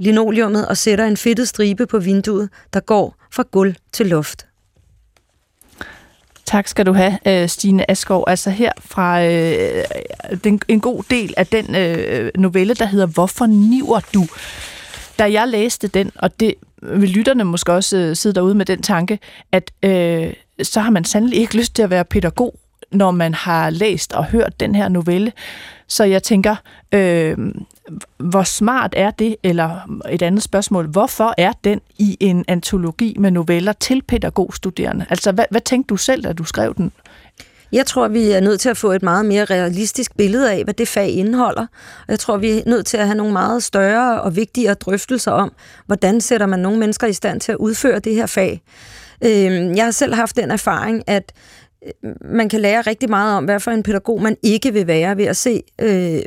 [0.00, 4.46] linoleummet og sætter en fedtet stribe på vinduet, der går fra gulv til loft.
[6.44, 8.24] Tak skal du have, øh, Stine Askov.
[8.26, 9.84] Altså her fra øh,
[10.44, 14.26] den, en god del af den øh, novelle, der hedder Hvorfor niver du?
[15.18, 18.82] Da jeg læste den, og det vil lytterne måske også øh, sidde derude med den
[18.82, 19.18] tanke,
[19.52, 20.32] at øh,
[20.62, 22.54] så har man sandelig ikke lyst til at være pædagog,
[22.92, 25.32] når man har læst og hørt den her novelle.
[25.86, 26.56] Så jeg tænker,
[26.92, 27.36] øh,
[28.18, 33.30] hvor smart er det, eller et andet spørgsmål, hvorfor er den i en antologi med
[33.30, 35.06] noveller til pædagogstuderende?
[35.10, 36.92] Altså, hvad, hvad tænkte du selv, da du skrev den?
[37.72, 40.74] Jeg tror, vi er nødt til at få et meget mere realistisk billede af, hvad
[40.74, 41.66] det fag indeholder.
[42.00, 45.32] Og jeg tror, vi er nødt til at have nogle meget større og vigtigere drøftelser
[45.32, 45.52] om,
[45.86, 48.62] hvordan sætter man nogle mennesker i stand til at udføre det her fag.
[49.24, 51.32] Øhm, jeg har selv haft den erfaring, at
[51.86, 55.16] Øh, man kan lære rigtig meget om, hvad for en pædagog man ikke vil være
[55.16, 56.20] ved at se øh,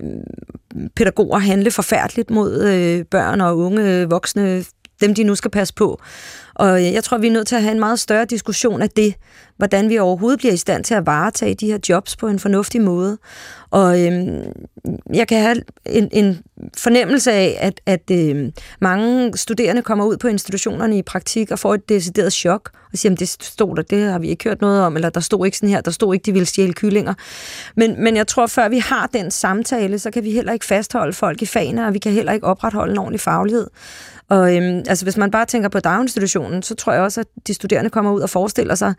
[0.95, 4.63] pædagoger handle forfærdeligt mod øh, børn og unge øh, voksne,
[5.01, 6.01] dem de nu skal passe på.
[6.55, 8.89] Og øh, jeg tror, vi er nødt til at have en meget større diskussion af
[8.89, 9.15] det,
[9.57, 12.81] hvordan vi overhovedet bliver i stand til at varetage de her jobs på en fornuftig
[12.81, 13.17] måde.
[13.73, 14.43] Og øhm,
[15.13, 15.55] jeg kan have
[15.85, 16.41] en, en
[16.77, 21.73] fornemmelse af, at, at øhm, mange studerende kommer ud på institutionerne i praktik og får
[21.73, 24.81] et decideret chok og siger, at det stod der, det har vi ikke hørt noget
[24.81, 27.13] om, eller der stod ikke sådan her, der stod ikke, de ville stjæle kyllinger.
[27.75, 31.13] Men, men jeg tror, før vi har den samtale, så kan vi heller ikke fastholde
[31.13, 33.67] folk i fagene, og vi kan heller ikke opretholde en ordentlig faglighed.
[34.29, 37.53] Og øhm, altså, hvis man bare tænker på daginstitutionen, så tror jeg også, at de
[37.53, 38.93] studerende kommer ud og forestiller sig,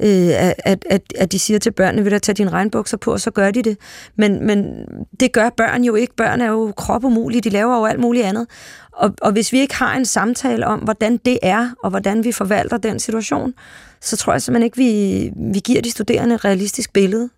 [0.00, 3.20] øh, at, at, at de siger til børnene, vil du tage dine regnbukser på, og
[3.20, 3.76] så gør de det.
[4.16, 4.84] Men, men
[5.20, 6.16] det gør børn jo ikke.
[6.16, 8.46] Børn er jo kropumulige, de laver jo alt muligt andet.
[8.92, 12.32] Og, og hvis vi ikke har en samtale om, hvordan det er, og hvordan vi
[12.32, 13.54] forvalter den situation,
[14.00, 17.28] så tror jeg simpelthen ikke, vi, vi giver de studerende et realistisk billede.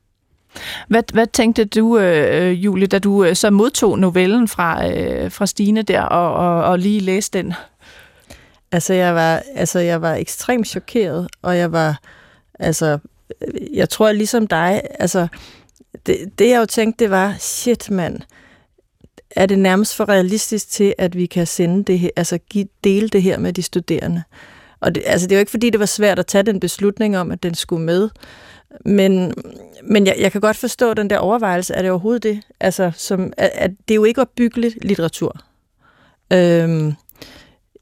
[0.88, 5.46] Hvad, hvad tænkte du, øh, Julie, da du øh, så modtog novellen fra, øh, fra
[5.46, 7.54] Stine der, og, og, og lige læste den?
[8.72, 12.00] Altså jeg, var, altså, jeg var ekstremt chokeret, og jeg var,
[12.60, 12.98] altså,
[13.72, 15.28] jeg tror ligesom dig, altså,
[16.06, 18.20] det, det jeg jo tænkte, det var, shit mand,
[19.30, 23.08] er det nærmest for realistisk til, at vi kan sende det her, altså give, dele
[23.08, 24.22] det her med de studerende.
[24.80, 27.18] Og det, altså, det er jo ikke, fordi det var svært at tage den beslutning
[27.18, 28.08] om, at den skulle med.
[28.84, 29.34] Men,
[29.84, 32.40] men jeg, jeg kan godt forstå den der overvejelse, er det overhovedet det?
[32.60, 35.40] Altså, som, at, at det er jo ikke opbyggeligt litteratur.
[36.32, 36.94] Øhm,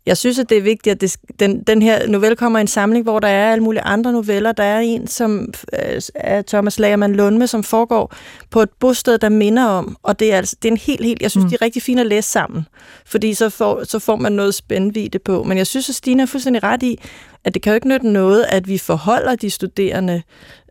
[0.09, 2.67] jeg synes, at det er vigtigt, at det, den, den her novelle kommer i en
[2.67, 4.53] samling, hvor der er alle mulige andre noveller.
[4.53, 8.15] Der er en, som øh, er Thomas Lagerman Lundme, som foregår
[8.51, 11.23] på et bosted, der minder om, og det er, altså, det er en helt, helt,
[11.23, 11.51] jeg synes, mm.
[11.51, 12.67] de er rigtig fine at læse sammen,
[13.07, 15.43] fordi så får, så får man noget spændvidde på.
[15.43, 17.01] Men jeg synes, at Stine er fuldstændig ret i,
[17.49, 20.23] at det kan jo ikke nytte noget, at vi forholder de studerende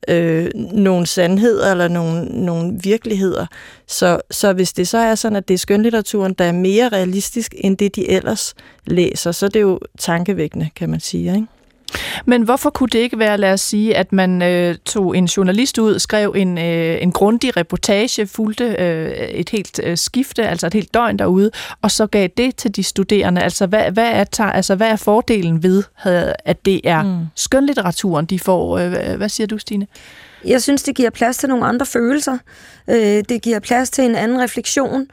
[0.08, 3.46] øh, nogle sandheder eller nogle, nogle virkeligheder.
[3.88, 7.56] Så, så hvis det så er sådan, at det er skønlitteraturen, der er mere realistisk
[7.58, 11.36] end det, de ellers læser, så er det jo tankevækkende, kan man sige.
[11.36, 11.48] Ikke?
[12.26, 15.78] Men hvorfor kunne det ikke være, lad os sige, at man øh, tog en journalist
[15.78, 20.74] ud, skrev en, øh, en grundig reportage, fulgte øh, et helt øh, skifte, altså et
[20.74, 23.44] helt døgn derude, og så gav det til de studerende?
[23.44, 25.84] Altså, hvad, hvad, er, tager, altså, hvad er fordelen ved,
[26.46, 27.26] at det er mm.
[27.36, 28.78] skønlitteraturen, de får?
[28.78, 29.88] Øh, hvad siger du, Stine?
[30.46, 32.38] Jeg synes, det giver plads til nogle andre følelser.
[32.90, 35.08] Øh, det giver plads til en anden refleksion.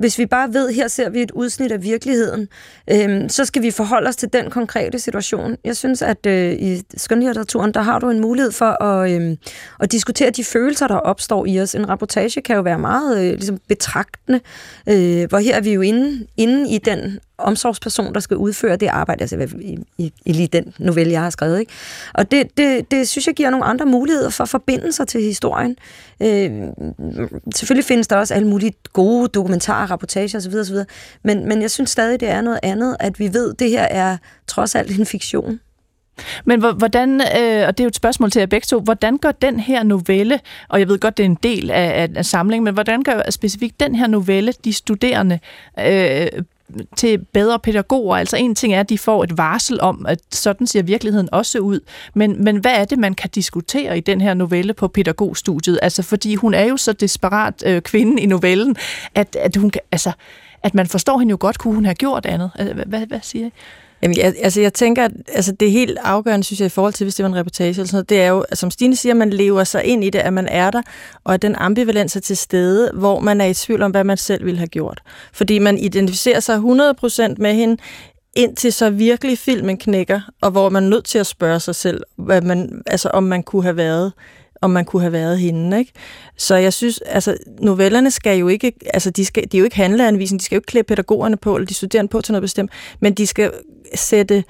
[0.00, 2.48] Hvis vi bare ved, her ser vi et udsnit af virkeligheden,
[2.90, 5.56] øh, så skal vi forholde os til den konkrete situation.
[5.64, 9.36] Jeg synes, at øh, i skønlitteraturen, der har du en mulighed for at, øh,
[9.80, 11.74] at diskutere de følelser, der opstår i os.
[11.74, 14.40] En rapportage kan jo være meget øh, ligesom betragtende,
[14.88, 18.86] øh, hvor her er vi jo inde, inde i den omsorgsperson, der skal udføre det
[18.86, 21.60] arbejde, altså i, i, i lige den novelle, jeg har skrevet.
[21.60, 21.72] Ikke?
[22.14, 25.22] Og det, det, det synes jeg giver nogle andre muligheder for at forbinde sig til
[25.22, 25.76] historien.
[26.22, 26.50] Øh,
[27.54, 30.76] selvfølgelig findes der også alle mulige gode dokumentarer, rapportager osv., osv.
[31.24, 33.82] Men, men jeg synes stadig, det er noget andet, at vi ved, at det her
[33.82, 35.60] er trods alt en fiktion.
[36.44, 39.32] Men hvordan, øh, og det er jo et spørgsmål til jer begge to, hvordan gør
[39.32, 42.64] den her novelle, og jeg ved godt, det er en del af, af, af samlingen,
[42.64, 45.38] men hvordan gør specifikt den her novelle de studerende
[45.78, 46.26] øh,
[46.96, 48.16] til bedre pædagoger.
[48.16, 51.58] Altså en ting er, at de får et varsel om, at sådan ser virkeligheden også
[51.58, 51.80] ud.
[52.14, 55.78] Men, men hvad er det, man kan diskutere i den her novelle på pædagogstudiet?
[55.82, 58.76] Altså fordi hun er jo så desperat øh, kvinde i novellen,
[59.14, 60.12] at, at hun kan, altså,
[60.62, 62.50] at man forstår hende jo godt, kunne hun have gjort andet.
[62.54, 63.50] Altså, hvad, hvad, hvad siger I?
[64.02, 66.92] Jamen, jeg, altså, jeg tænker, at altså, det er helt afgørende, synes jeg, i forhold
[66.92, 69.14] til, hvis det var en reportage eller sådan noget, det er jo, som Stine siger,
[69.14, 70.82] man lever sig ind i det, at man er der,
[71.24, 74.16] og at den ambivalens er til stede, hvor man er i tvivl om, hvad man
[74.16, 75.02] selv ville have gjort.
[75.32, 77.76] Fordi man identificerer sig 100% med hende,
[78.36, 82.00] indtil så virkelig filmen knækker, og hvor man er nødt til at spørge sig selv,
[82.16, 84.12] hvad man, altså, om man kunne have været
[84.62, 85.78] om man kunne have været hende.
[85.78, 85.92] Ikke?
[86.36, 89.76] Så jeg synes, altså novellerne skal jo ikke, altså de, skal, de er jo ikke
[89.76, 92.70] handleanvisning, de skal jo ikke klæde pædagogerne på, eller de studerende på til noget bestemt,
[93.00, 93.50] men de skal
[93.94, 94.44] sætte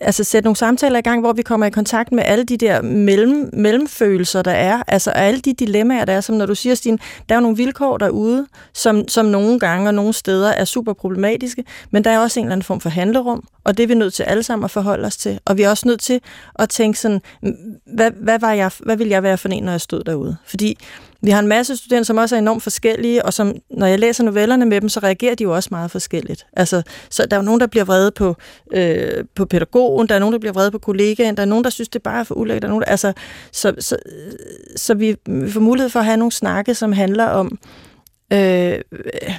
[0.00, 2.82] altså sætte nogle samtaler i gang, hvor vi kommer i kontakt med alle de der
[2.82, 6.98] mellem, mellemfølelser, der er, altså alle de dilemmaer, der er, som når du siger, Stine,
[7.28, 10.92] der er jo nogle vilkår derude, som, som nogle gange og nogle steder er super
[10.92, 13.94] problematiske, men der er også en eller anden form for handlerum, og det er vi
[13.94, 15.40] nødt til alle sammen at forholde os til.
[15.44, 16.20] Og vi er også nødt til
[16.58, 17.20] at tænke sådan,
[17.94, 20.36] hvad, hvad, var jeg, hvad vil jeg være for en, når jeg stod derude?
[20.46, 20.78] Fordi
[21.24, 24.24] vi har en masse studerende, som også er enormt forskellige, og som, når jeg læser
[24.24, 26.46] novellerne med dem, så reagerer de jo også meget forskelligt.
[26.52, 28.36] Altså, så der er jo nogen, der bliver vrede på,
[28.72, 31.70] øh, på pædagogen, der er nogen, der bliver vrede på kollegaen, der er nogen, der
[31.70, 32.62] synes, det bare er for ulækkert.
[32.62, 33.12] Der er nogen, der, altså,
[33.52, 33.96] så, så,
[34.76, 35.16] så vi,
[35.48, 37.58] får mulighed for at have nogle snakke, som handler om,
[38.32, 38.78] øh,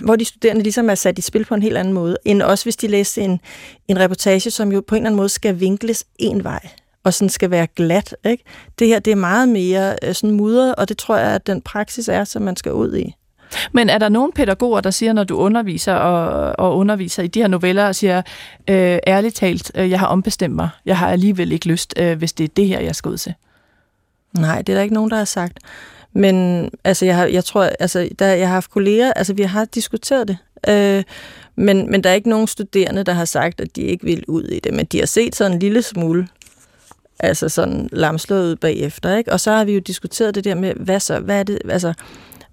[0.01, 2.65] hvor de studerende ligesom er sat i spil på en helt anden måde, end også
[2.65, 3.39] hvis de læser en,
[3.87, 6.69] en reportage, som jo på en eller anden måde skal vinkles en vej
[7.05, 8.15] og sådan skal være glat.
[8.25, 8.43] Ikke?
[8.79, 11.61] Det her det er meget mere øh, sådan mudret, og det tror jeg, at den
[11.61, 13.15] praksis er, som man skal ud i.
[13.71, 17.41] Men er der nogle pædagoger, der siger, når du underviser og, og underviser i de
[17.41, 18.21] her noveller, og siger,
[18.69, 22.33] øh, ærligt talt, øh, jeg har ombestemt mig, jeg har alligevel ikke lyst, øh, hvis
[22.33, 23.33] det er det her, jeg skal ud til?
[24.37, 25.57] Nej, det er der ikke nogen, der har sagt.
[26.13, 29.65] Men altså, jeg, har, jeg tror, altså, der, jeg har haft kolleger, altså vi har
[29.65, 30.37] diskuteret det.
[30.67, 31.03] Øh,
[31.55, 34.43] men, men der er ikke nogen studerende, der har sagt, at de ikke vil ud
[34.43, 34.73] i det.
[34.73, 36.27] Men de har set sådan en lille smule
[37.19, 39.17] altså sådan lamslået ud bagefter.
[39.17, 39.31] Ikke?
[39.31, 41.93] Og så har vi jo diskuteret det der med, hvad så, hvad er det, altså,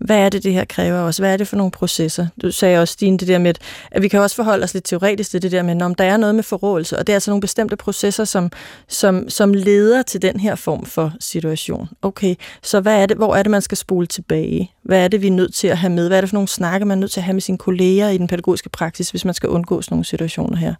[0.05, 1.19] hvad er det, det her kræver os?
[1.19, 2.27] Hvad er det for nogle processer?
[2.43, 3.55] Du sagde også, Stine, det der med,
[3.91, 6.17] at vi kan også forholde os lidt teoretisk til det der med, om der er
[6.17, 8.51] noget med forrådelse, og det er altså nogle bestemte processer, som,
[8.89, 11.89] som, som leder til den her form for situation.
[12.03, 14.71] Okay, så hvad er det, hvor er det, man skal spole tilbage?
[14.83, 16.09] Hvad er det, vi er nødt til at have med?
[16.09, 18.09] Hvad er det for nogle snakke, man er nødt til at have med sine kolleger
[18.09, 20.75] i den pædagogiske praksis, hvis man skal undgå sådan nogle situationer her?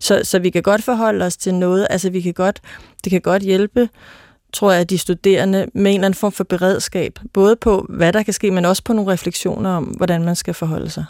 [0.00, 2.60] Så, så vi kan godt forholde os til noget, altså vi kan godt,
[3.04, 3.88] det kan godt hjælpe,
[4.52, 8.22] tror jeg, de studerende med en eller anden form for beredskab, både på, hvad der
[8.22, 11.04] kan ske, men også på nogle refleksioner om, hvordan man skal forholde sig.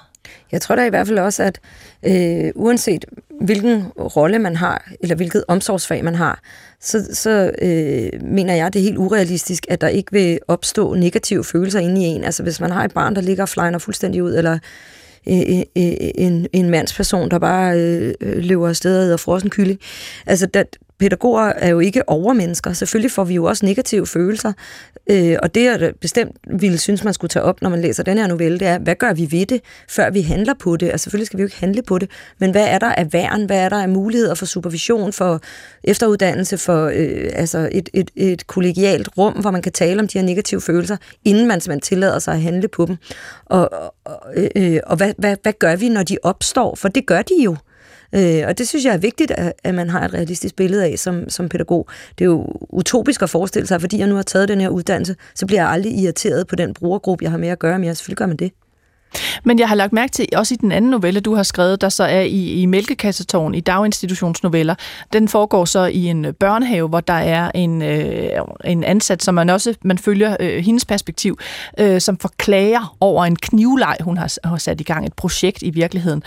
[0.53, 1.61] Jeg tror da i hvert fald også, at
[2.03, 3.05] øh, uanset
[3.41, 6.41] hvilken rolle man har, eller hvilket omsorgsfag man har,
[6.81, 11.45] så, så øh, mener jeg, det er helt urealistisk, at der ikke vil opstå negative
[11.45, 12.25] følelser inde i en.
[12.25, 14.59] Altså hvis man har et barn, der ligger og flyner fuldstændig ud, eller
[15.27, 19.81] en, en, en mandsperson, der bare øh, løber afsted og frossen kylling.
[20.27, 20.63] Altså, der,
[21.01, 22.73] pædagoger er jo ikke overmennesker.
[22.73, 24.53] Selvfølgelig får vi jo også negative følelser.
[25.11, 28.19] Øh, og det, jeg bestemt ville synes, man skulle tage op, når man læser den
[28.19, 30.91] her novelle, det er, hvad gør vi ved det, før vi handler på det?
[30.91, 33.45] Altså selvfølgelig skal vi jo ikke handle på det, men hvad er der af værn?
[33.45, 35.41] Hvad er der af muligheder for supervision, for
[35.85, 40.19] efteruddannelse, for øh, altså et, et, et kollegialt rum, hvor man kan tale om de
[40.19, 42.97] her negative følelser, inden man, man tillader sig at handle på dem?
[43.47, 43.73] Og,
[44.05, 46.75] og, øh, øh, og hvad, hvad, hvad gør vi, når de opstår?
[46.75, 47.57] For det gør de jo.
[48.13, 50.99] Øh, og det synes jeg er vigtigt, at, at man har et realistisk billede af
[50.99, 51.89] som, som pædagog.
[52.19, 55.17] Det er jo utopisk at forestille sig, fordi jeg nu har taget den her uddannelse,
[55.35, 57.97] så bliver jeg aldrig irriteret på den brugergruppe, jeg har med at gøre, men jeg
[57.97, 58.53] selvfølgelig gør man det.
[59.45, 61.89] Men jeg har lagt mærke til, også i den anden novelle, du har skrevet, der
[61.89, 64.75] så er i, i Mælkekassetårn, i daginstitutionsnoveller,
[65.13, 68.31] den foregår så i en øh, børnehave, hvor der er en, øh,
[68.65, 71.39] en ansat, som man også man følger øh, hendes perspektiv,
[71.79, 75.71] øh, som forklager over en knivleg, hun har, har sat i gang, et projekt i
[75.71, 76.23] virkeligheden.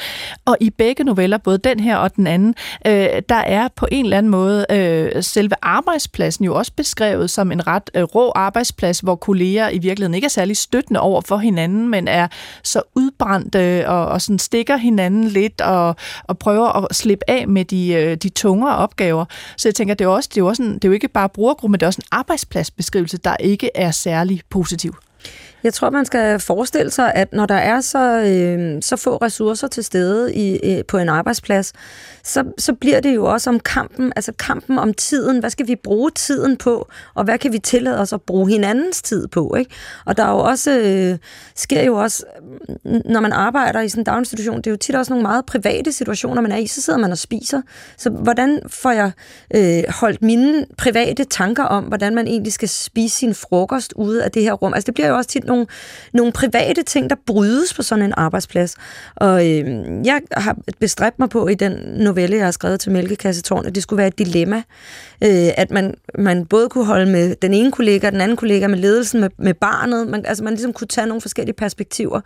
[0.45, 2.55] Og i begge noveller, både den her og den anden,
[2.87, 7.51] øh, der er på en eller anden måde øh, selve arbejdspladsen jo også beskrevet som
[7.51, 11.37] en ret øh, rå arbejdsplads, hvor kolleger i virkeligheden ikke er særlig støttende over for
[11.37, 12.27] hinanden, men er
[12.73, 17.65] så udbrændte og, og sådan stikker hinanden lidt og, og prøver at slippe af med
[17.65, 19.25] de, øh, de tungere opgaver.
[19.57, 21.29] Så jeg tænker, det er også, det er også en, det er jo ikke bare
[21.29, 24.95] brugergruppe, men det er også en arbejdspladsbeskrivelse, der ikke er særlig positiv.
[25.63, 29.67] Jeg tror, man skal forestille sig, at når der er så, øh, så få ressourcer
[29.67, 31.73] til stede i, øh, på en arbejdsplads,
[32.23, 35.39] så, så bliver det jo også om kampen, altså kampen om tiden.
[35.39, 39.01] Hvad skal vi bruge tiden på, og hvad kan vi tillade os at bruge hinandens
[39.01, 39.55] tid på?
[39.55, 39.71] Ikke?
[40.05, 41.17] Og der er jo også, øh,
[41.55, 42.25] sker jo også,
[43.05, 45.91] når man arbejder i sådan en daginstitution, det er jo tit også nogle meget private
[45.91, 47.61] situationer, man er i, så sidder man og spiser.
[47.97, 49.11] Så hvordan får jeg
[49.55, 54.31] øh, holdt mine private tanker om, hvordan man egentlig skal spise sin frokost ude af
[54.31, 54.73] det her rum?
[54.73, 55.67] Altså det bliver jo også tit nogle,
[56.13, 58.75] nogle private ting, der brydes på sådan en arbejdsplads.
[59.15, 59.65] Og øh,
[60.05, 63.83] jeg har bestræbt mig på i den novelle, jeg har skrevet til Mælkekassetårn, at det
[63.83, 64.57] skulle være et dilemma.
[65.23, 68.77] Øh, at man, man både kunne holde med den ene kollega, den anden kollega med
[68.77, 70.07] ledelsen, med, med barnet.
[70.07, 72.21] Man, altså man ligesom kunne tage nogle forskellige perspektiver.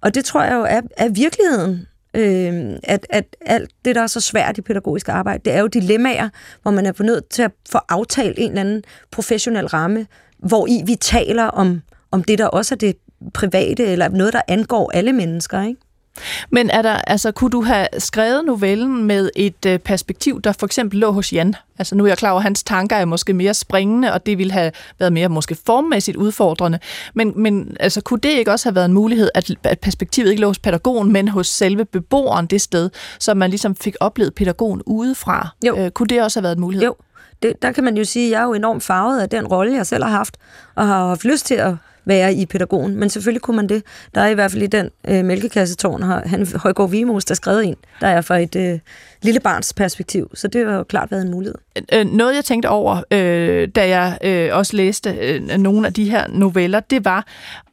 [0.00, 1.86] Og det tror jeg jo er, er virkeligheden.
[2.14, 5.66] Øh, at, at alt det, der er så svært i pædagogisk arbejde, det er jo
[5.66, 6.28] dilemmaer,
[6.62, 10.06] hvor man er på nødt til at få aftalt en eller anden professionel ramme,
[10.38, 12.96] hvor i vi taler om om det der også er det
[13.34, 15.80] private, eller noget, der angår alle mennesker, ikke?
[16.50, 20.66] Men er der, altså, kunne du have skrevet novellen med et øh, perspektiv, der for
[20.66, 21.54] eksempel lå hos Jan?
[21.78, 24.38] Altså nu er jeg klar over, at hans tanker er måske mere springende, og det
[24.38, 26.78] ville have været mere måske formmæssigt udfordrende.
[27.14, 30.40] Men, men altså, kunne det ikke også have været en mulighed, at, at perspektivet ikke
[30.40, 34.82] lå hos pædagogen, men hos selve beboeren det sted, så man ligesom fik oplevet pædagogen
[34.86, 35.48] udefra?
[35.66, 35.76] Jo.
[35.76, 36.84] Øh, kunne det også have været en mulighed?
[36.84, 36.94] Jo,
[37.42, 39.76] det, der kan man jo sige, at jeg er jo enormt farvet af den rolle,
[39.76, 40.36] jeg selv har haft,
[40.74, 41.74] og har haft lyst til at
[42.08, 42.96] være i pædagogen.
[42.96, 43.82] Men selvfølgelig kunne man det.
[44.14, 47.64] Der er i hvert fald i den øh, mælkekassetårn, har han Højgaard Vimos, der skrevet
[47.64, 48.78] en, der er fra et øh,
[49.22, 50.30] lille barns perspektiv.
[50.34, 51.54] Så det har jo klart været en mulighed.
[51.92, 55.92] Øh, øh, noget, jeg tænkte over, øh, da jeg øh, også læste øh, nogle af
[55.92, 57.26] de her noveller, det var,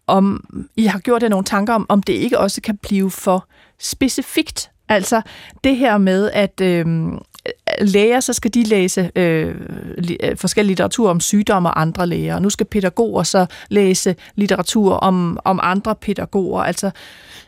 [0.07, 3.47] om I har gjort jer nogle tanker om, om det ikke også kan blive for
[3.79, 4.71] specifikt.
[4.89, 5.21] Altså
[5.63, 6.85] det her med, at øh,
[7.81, 9.55] læger, så skal de læse øh,
[10.23, 12.39] øh forskellige litteratur om sygdomme og andre læger.
[12.39, 16.63] Nu skal pædagoger så læse litteratur om, om andre pædagoger.
[16.63, 16.91] Altså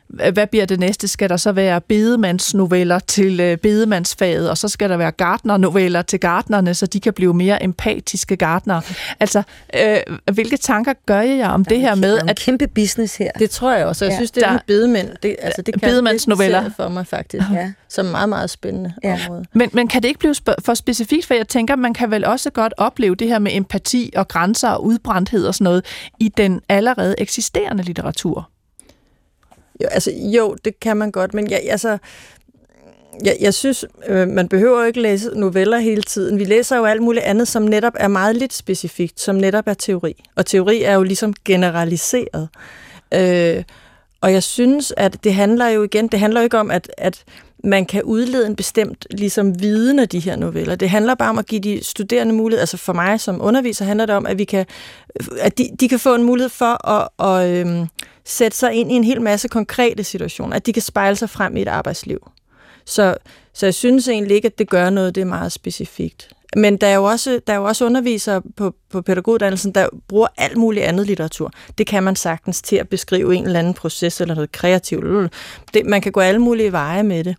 [0.10, 1.08] hvad bliver det næste?
[1.08, 6.20] Skal der så være bedemandsnoveller til øh, bedemandsfaget, og så skal der være gardnernoveller til
[6.20, 8.82] gardnerne, så de kan blive mere empatiske gardnere.
[9.20, 9.44] Altså,
[9.76, 9.98] øh,
[10.34, 12.12] hvilke tanker gør jeg om det her med?
[12.12, 13.32] Der er en at, kæmpe business her.
[13.40, 14.06] Det tror jeg også.
[14.06, 15.10] Jeg ja, synes, det er med bedemænd.
[15.24, 16.70] Det, altså, det kan bedemandsnoveller.
[16.78, 17.46] for mig faktisk.
[17.54, 17.72] Ja.
[17.90, 19.20] Som meget, meget spændende ja.
[19.28, 19.46] område.
[19.54, 20.36] Men, men kan det ikke blive
[20.66, 21.26] for specifikt?
[21.26, 24.70] For jeg tænker, man kan vel også godt opleve det her med empati og grænser
[24.70, 25.86] og udbrændthed og sådan noget
[26.20, 28.50] i den allerede eksisterende litteratur.
[29.84, 31.98] Jo, altså, jo, det kan man godt, men jeg, altså,
[33.24, 36.40] jeg, jeg synes, øh, man behøver ikke læse noveller hele tiden.
[36.40, 39.74] Vi læser jo alt muligt andet, som netop er meget lidt specifikt, som netop er
[39.74, 40.24] teori.
[40.36, 42.50] Og teori er jo ligesom generaliseret.
[43.14, 43.64] Øh,
[44.22, 47.24] og jeg synes, at det handler jo igen, det handler jo ikke om, at, at
[47.64, 50.76] man kan udlede en bestemt ligesom, viden af de her noveller.
[50.76, 54.06] Det handler bare om at give de studerende mulighed, altså for mig som underviser handler
[54.06, 54.66] det om, at vi kan,
[55.40, 57.88] at de, de kan få en mulighed for at, at øh,
[58.28, 61.58] sætte sig ind i en hel masse konkrete situationer, at de kan spejle sig frem
[61.58, 62.32] i et arbejdsliv.
[62.86, 63.16] Så,
[63.54, 66.30] så jeg synes egentlig ikke, at det gør noget, det er meget specifikt.
[66.56, 70.28] Men der er jo også, der er jo også undervisere på, på pædagoguddannelsen, der bruger
[70.38, 71.52] alt muligt andet litteratur.
[71.78, 75.34] Det kan man sagtens til at beskrive en eller anden proces eller noget kreativt.
[75.74, 77.36] Det, man kan gå alle mulige veje med det.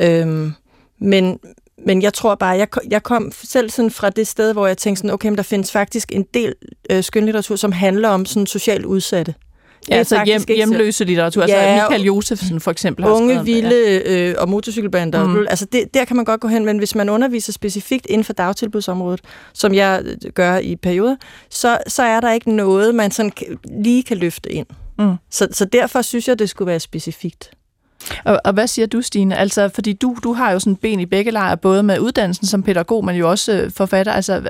[0.00, 0.52] Øhm,
[0.98, 1.38] men,
[1.86, 4.98] men jeg tror bare, jeg, jeg kom selv sådan fra det sted, hvor jeg tænkte
[4.98, 6.54] sådan, okay, men der findes faktisk en del
[6.90, 9.34] øh, skønlitteratur, som handler om sådan socialt udsatte.
[9.88, 11.44] Ja, altså hjem, hjemløse litteratur.
[11.48, 13.04] Ja, altså Michael Josefsen for eksempel.
[13.04, 14.28] Har unge, vilde ja.
[14.30, 15.26] øh, og motorcykelbander.
[15.26, 15.46] Mm.
[15.50, 18.32] Altså det, der kan man godt gå hen, men hvis man underviser specifikt inden for
[18.32, 19.20] dagtilbudsområdet,
[19.54, 21.16] som jeg øh, gør i perioder,
[21.50, 23.32] så, så er der ikke noget, man sådan
[23.82, 24.66] lige kan løfte ind.
[24.98, 25.14] Mm.
[25.30, 27.50] Så, så derfor synes jeg, det skulle være specifikt.
[28.24, 29.38] Og, og hvad siger du, Stine?
[29.38, 32.62] Altså, fordi du, du har jo sådan ben i begge lejre, både med uddannelsen som
[32.62, 34.12] pædagog, men jo også øh, forfatter.
[34.12, 34.42] Altså,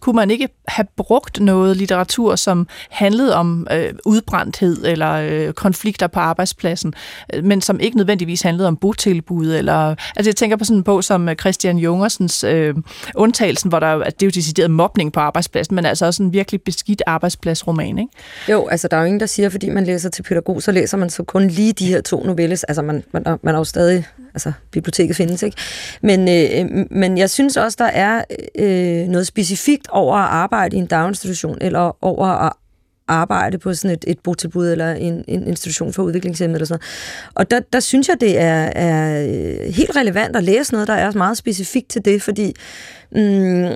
[0.00, 6.06] kunne man ikke have brugt noget litteratur, som handlede om øh, udbrændthed eller øh, konflikter
[6.06, 6.94] på arbejdspladsen,
[7.34, 9.46] øh, men som ikke nødvendigvis handlede om botilbud?
[9.46, 12.74] Eller, altså, jeg tænker på sådan en bog som øh, Christian Jungersens øh,
[13.14, 16.32] Undtagelsen, hvor der at det er jo decideret mobning på arbejdspladsen, men altså også en
[16.32, 18.12] virkelig beskidt arbejdspladsroman, ikke?
[18.48, 20.96] Jo, altså der er jo ingen, der siger, fordi man læser til pædagog, så læser
[20.96, 22.64] man så kun lige de her to novelles.
[22.64, 25.56] Altså man man, man, man er jo stadig, altså biblioteket findes, ikke?
[26.02, 28.24] Men, øh, øh, men jeg synes også, der er
[28.58, 32.52] øh, noget specifikt over at arbejde i en daginstitution, eller over at
[33.10, 37.30] arbejde på sådan et, et botilbud eller en, en institution for udviklingshemmede eller sådan noget.
[37.34, 40.94] Og der, der synes jeg, det er, er øh, helt relevant at læse noget, der
[40.94, 42.54] er meget specifikt til det, fordi
[43.12, 43.68] mm,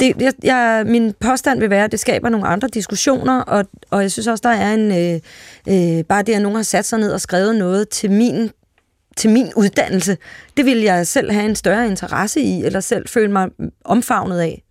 [0.00, 4.02] det, jeg, jeg, min påstand vil være, at det skaber nogle andre diskussioner, og, og
[4.02, 4.90] jeg synes også, der er en...
[4.90, 5.20] Øh,
[5.68, 8.50] øh, bare det, at nogen har sat sig ned og skrevet noget til min
[9.16, 10.16] til min uddannelse,
[10.56, 13.48] det vil jeg selv have en større interesse i, eller selv føle mig
[13.84, 14.62] omfavnet af.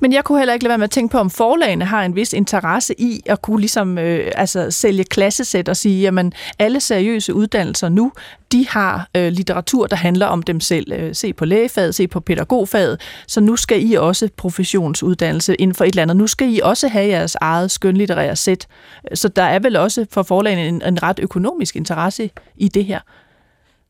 [0.00, 2.16] Men jeg kunne heller ikke lade være med at tænke på, om forlagene har en
[2.16, 7.34] vis interesse i at kunne ligesom, øh, altså, sælge klassesæt og sige, jamen alle seriøse
[7.34, 8.12] uddannelser nu,
[8.52, 10.92] de har øh, litteratur, der handler om dem selv.
[10.92, 15.84] Øh, se på lægefaget, se på pædagogfaget, så nu skal I også professionsuddannelse inden for
[15.84, 16.16] et eller andet.
[16.16, 18.66] Nu skal I også have jeres eget skønlitterære sæt.
[19.14, 23.00] Så der er vel også for forlagene en, en ret økonomisk interesse i det her.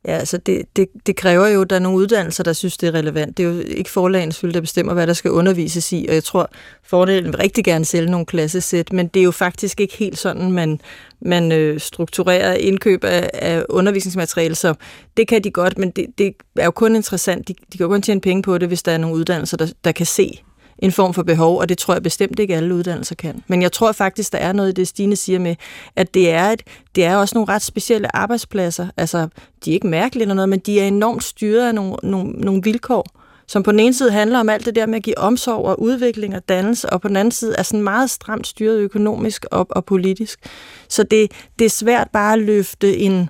[0.05, 2.86] Ja, altså det, det, det kræver jo, at der er nogle uddannelser, der synes, det
[2.86, 3.36] er relevant.
[3.36, 6.24] Det er jo ikke forlagens skyld, der bestemmer, hvad der skal undervises i, og jeg
[6.24, 6.51] tror,
[6.82, 10.53] fordelen vil rigtig gerne sælge nogle klassesæt, men det er jo faktisk ikke helt sådan,
[10.53, 10.80] man,
[11.20, 14.74] man øh, strukturerer indkøb af, af undervisningsmateriale, så
[15.16, 17.88] det kan de godt, men det, det er jo kun interessant, de, de kan jo
[17.88, 20.42] kun tjene penge på det, hvis der er nogle uddannelser, der, der kan se
[20.81, 23.43] en form for behov, og det tror jeg bestemt ikke alle uddannelser kan.
[23.47, 25.57] Men jeg tror faktisk, der er noget i det, Stine siger med,
[25.97, 26.62] at det er, et,
[26.95, 28.89] det er også nogle ret specielle arbejdspladser.
[28.97, 29.28] Altså,
[29.64, 32.62] de er ikke mærkelige eller noget, men de er enormt styret af nogle, nogle, nogle
[32.62, 33.07] vilkår,
[33.47, 35.83] som på den ene side handler om alt det der med at give omsorg og
[35.83, 39.66] udvikling og dannelse, og på den anden side er sådan meget stramt styret økonomisk og,
[39.70, 40.41] og politisk.
[40.89, 43.28] Så det, det er svært bare at løfte en,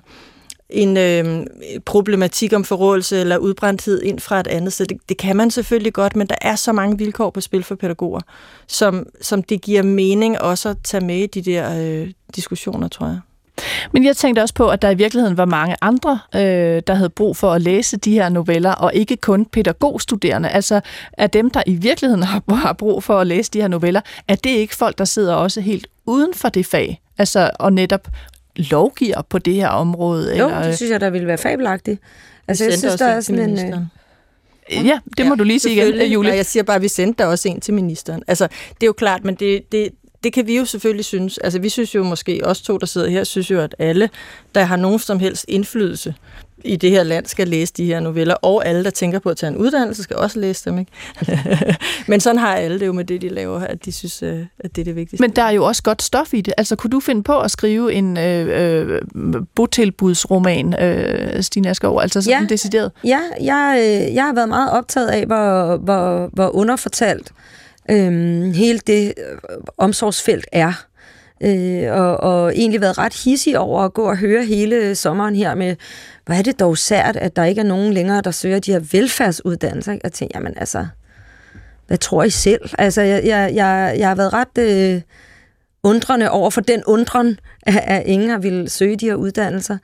[0.71, 1.45] en øh,
[1.85, 4.85] problematik om forrådelse eller udbrændthed ind fra et andet sted.
[4.85, 7.75] Det, det kan man selvfølgelig godt, men der er så mange vilkår på spil for
[7.75, 8.21] pædagoger,
[8.67, 13.07] som, som det giver mening også at tage med i de der øh, diskussioner, tror
[13.07, 13.19] jeg.
[13.91, 17.09] Men jeg tænkte også på, at der i virkeligheden var mange andre, øh, der havde
[17.09, 20.49] brug for at læse de her noveller, og ikke kun pædagogstuderende.
[20.49, 20.81] Altså,
[21.13, 24.35] er dem, der i virkeligheden har, har brug for at læse de her noveller, er
[24.35, 27.01] det ikke folk, der sidder også helt uden for det fag?
[27.17, 28.07] Altså, og netop
[28.55, 30.37] lovgiver på det her område?
[30.37, 32.01] Jo, eller, det synes jeg, der ville være fabelagtigt.
[32.47, 33.73] Altså, jeg synes, der er sådan en...
[33.73, 33.79] Øh,
[34.71, 36.33] Ja, det må ja, du lige sige igen, Julie.
[36.33, 38.23] Jeg siger bare, at vi sendte der også en til ministeren.
[38.27, 39.89] Altså, det er jo klart, men det, det,
[40.23, 41.37] det kan vi jo selvfølgelig synes.
[41.37, 44.09] Altså, vi synes jo måske, os to, der sidder her, synes jo, at alle,
[44.55, 46.15] der har nogen som helst indflydelse
[46.63, 49.37] i det her land, skal læse de her noveller, og alle, der tænker på at
[49.37, 50.79] tage en uddannelse, skal også læse dem.
[50.79, 50.91] Ikke?
[52.07, 54.75] Men sådan har alle det jo med det, de laver, at de synes, øh, at
[54.75, 55.23] det er det vigtigste.
[55.23, 56.53] Men der er jo også godt stof i det.
[56.57, 59.01] Altså, kunne du finde på at skrive en øh, øh,
[59.55, 62.47] botilbudsroman, øh, Stine Asgaard, altså sådan ja.
[62.47, 62.91] decideret?
[63.03, 67.31] Ja, jeg, øh, jeg har været meget optaget af, hvor, hvor, hvor underfortalt
[67.89, 69.37] øh, hele det øh,
[69.77, 70.85] omsorgsfelt er.
[71.43, 75.55] Øh, og, og egentlig været ret hissig over at gå og høre hele sommeren her
[75.55, 75.75] med,
[76.25, 78.79] hvor er det dog sært, at der ikke er nogen længere, der søger de her
[78.91, 79.97] velfærdsuddannelser.
[80.03, 80.87] Jeg tænkte, jamen altså,
[81.87, 82.69] hvad tror I selv?
[82.77, 85.01] Altså, jeg, jeg, jeg, jeg har været ret øh,
[85.83, 89.77] undrende over for den undren, at, at ingen har ville søge de her uddannelser.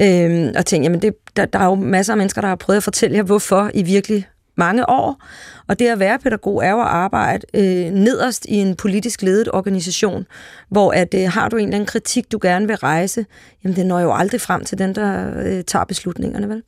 [0.00, 2.76] Øh, og tænkte, jamen det, der, der er jo masser af mennesker, der har prøvet
[2.76, 5.22] at fortælle jer, hvorfor I virkelig mange år.
[5.68, 9.48] Og det at være pædagog er jo at arbejde øh, nederst i en politisk ledet
[9.52, 10.26] organisation,
[10.68, 13.26] hvor at øh, har du en eller anden kritik, du gerne vil rejse,
[13.64, 16.48] jamen det når jo aldrig frem til den, der øh, tager beslutningerne.
[16.48, 16.62] Vel?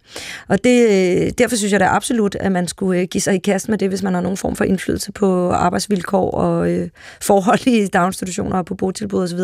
[0.48, 3.38] Og det, øh, derfor synes jeg da absolut, at man skulle øh, give sig i
[3.38, 6.88] kast med det, hvis man har nogen form for indflydelse på arbejdsvilkår og øh,
[7.20, 9.38] forhold i daginstitutioner og på botilbud osv.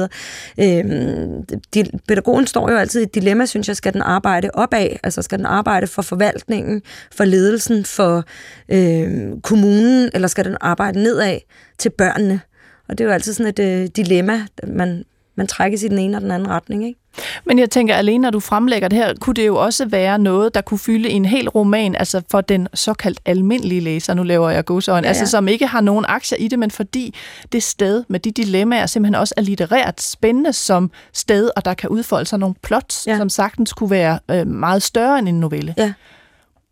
[0.60, 0.84] Øh,
[1.74, 5.22] de, pædagogen står jo altid i et dilemma, synes jeg, skal den arbejde opad, altså
[5.22, 6.82] skal den arbejde for forvaltningen,
[7.12, 8.24] for ledelsen, for
[8.68, 11.38] øh, kommunen, eller skal den arbejde nedad
[11.78, 12.40] til børnene?
[12.88, 15.04] Og det er jo altid sådan et øh, dilemma, man,
[15.36, 17.00] man trækkes i den ene og den anden retning, ikke?
[17.44, 20.54] Men jeg tænker, alene når du fremlægger det her, kunne det jo også være noget,
[20.54, 24.64] der kunne fylde en hel roman, altså for den såkaldt almindelige læser, nu laver jeg
[24.64, 25.08] godsøjne, ja, ja.
[25.08, 27.14] altså som ikke har nogen aktier i det, men fordi
[27.52, 31.90] det sted med de dilemmaer simpelthen også er litterært spændende som sted, og der kan
[31.90, 33.16] udfolde sig nogle plots, ja.
[33.16, 35.74] som sagtens kunne være øh, meget større end en novelle.
[35.76, 35.92] Ja,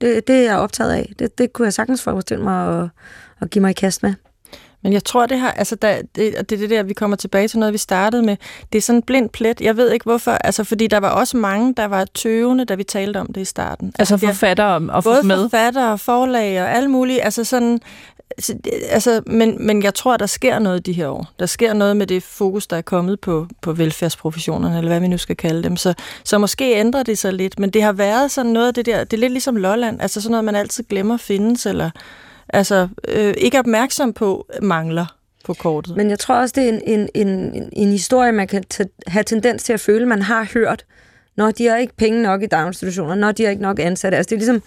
[0.01, 1.13] det, det er jeg optaget af.
[1.19, 2.89] Det, det kunne jeg sagtens forestille mig at,
[3.41, 4.15] at give mig i kast med.
[4.83, 7.49] Men jeg tror, det her, altså der, det, det er det der, vi kommer tilbage
[7.49, 8.37] til noget, vi startede med.
[8.73, 9.61] Det er sådan en blind plet.
[9.61, 12.85] Jeg ved ikke hvorfor, altså fordi der var også mange, der var tøvende, da vi
[12.85, 13.93] talte om det i starten.
[13.99, 15.51] Altså, altså forfattere og Både med?
[15.51, 17.81] forfattere, forlag og alle mulige, altså sådan,
[18.91, 21.29] altså, men, men jeg tror, der sker noget de her år.
[21.39, 25.09] Der sker noget med det fokus, der er kommet på, på velfærdsprofessionerne, eller hvad vi
[25.09, 25.77] nu skal kalde dem.
[25.77, 28.87] Så, så måske ændrer det sig lidt, men det har været sådan noget af det
[28.87, 31.91] der, det er lidt ligesom Lolland, altså sådan noget, man altid glemmer findes, eller
[32.49, 35.97] altså øh, ikke opmærksom på mangler på kortet.
[35.97, 38.65] Men jeg tror også, det er en, en, en, en historie, man kan
[39.07, 40.85] have tendens til at føle, man har hørt,
[41.37, 44.19] når de har ikke penge nok i daginstitutioner, når de har ikke nok ansatte.
[44.19, 44.63] Altså det er ligesom,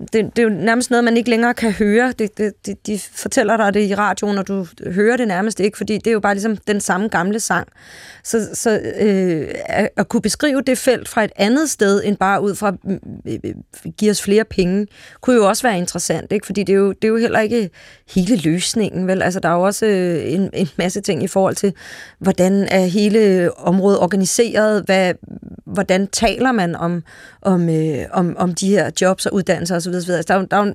[0.00, 2.12] det, det er jo nærmest noget, man ikke længere kan høre.
[2.18, 5.76] Det, det, de, de fortæller dig det i radioen, og du hører det nærmest ikke,
[5.76, 7.68] fordi det er jo bare ligesom den samme gamle sang.
[8.24, 12.42] Så, så øh, at, at kunne beskrive det felt fra et andet sted, end bare
[12.42, 13.54] ud fra øh, øh
[13.96, 14.86] give os flere penge,
[15.20, 16.46] kunne jo også være interessant, ikke?
[16.46, 17.70] fordi det er, jo, det er jo heller ikke
[18.14, 19.06] hele løsningen.
[19.06, 19.22] Vel?
[19.22, 21.72] Altså, der er jo også øh, en, en masse ting i forhold til,
[22.18, 25.14] hvordan er hele området organiseret, hvad,
[25.66, 27.02] hvordan taler man om,
[27.42, 30.10] om, øh, om, om de her jobs og uddannelser osv osv.
[30.10, 30.72] Altså, der, er der er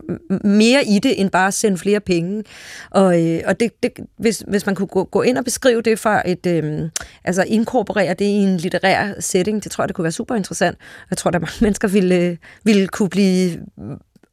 [0.48, 2.44] mere i det, end bare at sende flere penge.
[2.90, 6.00] Og, øh, og det, det, hvis, hvis man kunne gå, gå ind og beskrive det
[6.00, 6.90] fra et, øh,
[7.24, 10.78] altså inkorporere det i en litterær setting, det tror jeg, det kunne være super interessant.
[11.10, 13.60] Jeg tror, der mange mennesker ville, øh, ville kunne blive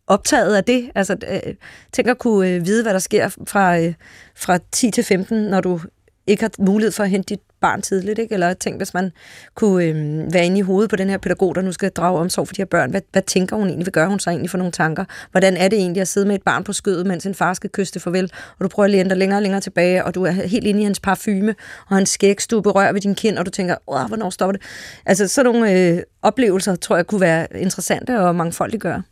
[0.07, 0.91] optaget af det.
[0.95, 1.55] Altså, øh,
[1.93, 3.95] tænk at kunne øh, vide, hvad der sker fra, øh,
[4.37, 5.81] fra 10 til 15, når du
[6.27, 8.35] ikke har mulighed for at hente dit barn tidligt, ikke?
[8.35, 9.13] eller tænk, hvis man
[9.55, 12.49] kunne øh, være inde i hovedet på den her pædagog, der nu skal drage omsorg
[12.49, 12.91] for de her børn.
[12.91, 13.85] Hvad, hvad tænker hun egentlig?
[13.85, 15.05] Hvad gør hun så egentlig for nogle tanker?
[15.31, 17.71] Hvordan er det egentlig at sidde med et barn på skødet, mens en far skal
[17.71, 20.25] kysse det farvel, og du prøver at læne dig længere og længere tilbage, og du
[20.25, 21.55] er helt inde i hans parfume,
[21.89, 24.63] og hans skæg, du berører ved din kind, og du tænker, Åh, hvornår stopper det?
[25.07, 29.03] Altså sådan nogle øh, oplevelser, tror jeg, kunne være interessante og mangfoldige gøre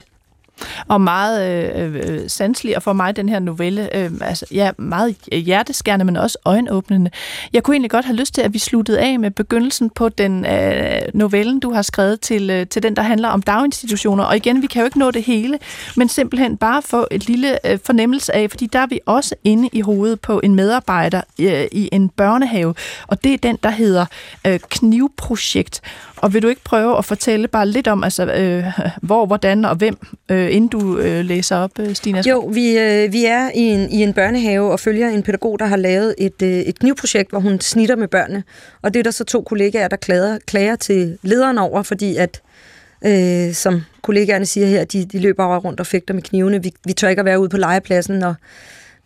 [0.88, 4.70] og meget øh, øh, øh sanselig, og for mig den her novelle, øh, altså, ja,
[4.78, 7.10] meget hjerteskærende, men også øjenåbnende.
[7.52, 10.46] Jeg kunne egentlig godt have lyst til, at vi sluttede af med begyndelsen på den
[10.46, 14.24] øh, novellen, du har skrevet til, øh, til den, der handler om daginstitutioner.
[14.24, 15.58] Og igen, vi kan jo ikke nå det hele,
[15.96, 19.68] men simpelthen bare få et lille øh, fornemmelse af, fordi der er vi også inde
[19.72, 22.74] i hovedet på en medarbejder øh, i en børnehave,
[23.06, 24.06] og det er den, der hedder
[24.46, 25.80] øh, Knivprojekt.
[26.22, 28.64] Og vil du ikke prøve at fortælle bare lidt om, altså, øh,
[29.02, 29.98] hvor, hvordan og hvem,
[30.28, 32.22] øh, inden du øh, læser op, øh, Stina?
[32.28, 35.66] Jo, vi, øh, vi er i en, i en børnehave og følger en pædagog, der
[35.66, 38.42] har lavet et, øh, et knivprojekt, hvor hun snitter med børnene.
[38.82, 42.40] Og det er der så to kollegaer, der klager, klager til lederen over, fordi at
[43.06, 46.62] øh, som kollegaerne siger her, de, de løber rundt og fægter med knivene.
[46.62, 48.34] Vi, vi tør ikke at være ude på legepladsen, og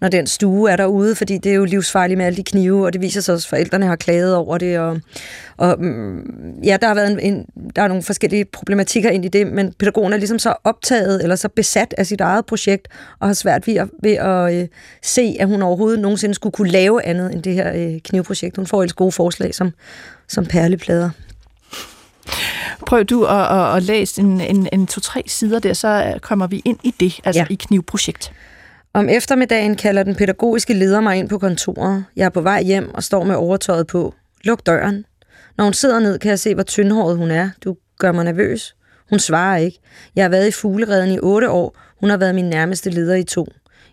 [0.03, 2.93] når den stue er derude, fordi det er jo livsfarligt med alle de knive, og
[2.93, 4.79] det viser sig også, at forældrene har klaget over det.
[4.79, 5.01] Og,
[5.57, 7.47] og mm, ja, der har været en, en,
[7.77, 11.37] der er nogle forskellige problematikker ind i det, men pædagogen er ligesom så optaget eller
[11.37, 12.89] så besat af sit eget projekt,
[13.21, 14.69] og har svært ved at, ved at øh,
[15.03, 18.57] se, at hun overhovedet nogensinde skulle kunne lave andet end det her øh, knivprojekt.
[18.57, 19.71] Hun får ellers gode forslag som,
[20.29, 21.11] som perleplader.
[22.87, 26.63] Prøv du at, at, at læse en, en, en to-tre sider der, så kommer vi
[26.65, 27.47] ind i det, altså ja.
[27.51, 28.33] i knivprojekt.
[28.95, 32.05] Om eftermiddagen kalder den pædagogiske leder mig ind på kontoret.
[32.17, 34.15] Jeg er på vej hjem og står med overtøjet på.
[34.45, 35.05] Luk døren.
[35.57, 37.51] Når hun sidder ned, kan jeg se, hvor tyndhåret hun er.
[37.65, 38.77] Du gør mig nervøs.
[39.11, 39.79] Hun svarer ikke.
[40.17, 41.79] Jeg har været i fuglereden i otte år.
[42.01, 43.47] Hun har været min nærmeste leder i to.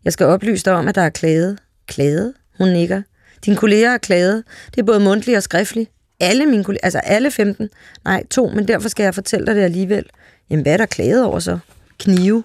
[0.06, 1.60] Jeg skal oplyse dig om, at der er klaget.
[1.88, 2.34] Klaget?
[2.58, 3.02] Hun nikker.
[3.46, 4.44] Din kolleger har klaget.
[4.76, 5.92] Det er både mundtligt og skriftligt.
[6.20, 7.70] Alle mine kolleger, altså alle 15.
[8.06, 10.06] Nej, to, men derfor skal jeg fortælle dig det alligevel.
[10.50, 11.60] Jamen, hvad er der klaget over så?
[12.00, 12.44] Knive.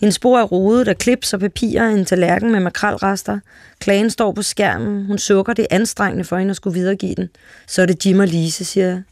[0.00, 3.38] Hendes bord er rodet af klips og papirer, en tallerken med makralrester.
[3.78, 5.06] Klagen står på skærmen.
[5.06, 7.28] Hun sukker, det er anstrengende for hende at skulle videregive den.
[7.66, 9.02] Så er det Jim og Lise, siger jeg.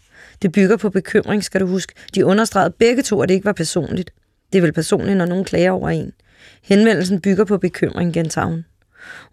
[0.43, 1.93] Det bygger på bekymring, skal du huske.
[2.14, 4.11] De understregede begge to, at det ikke var personligt.
[4.53, 6.12] Det er vel personligt, når nogen klager over en.
[6.62, 8.64] Henvendelsen bygger på bekymring, gentager hun.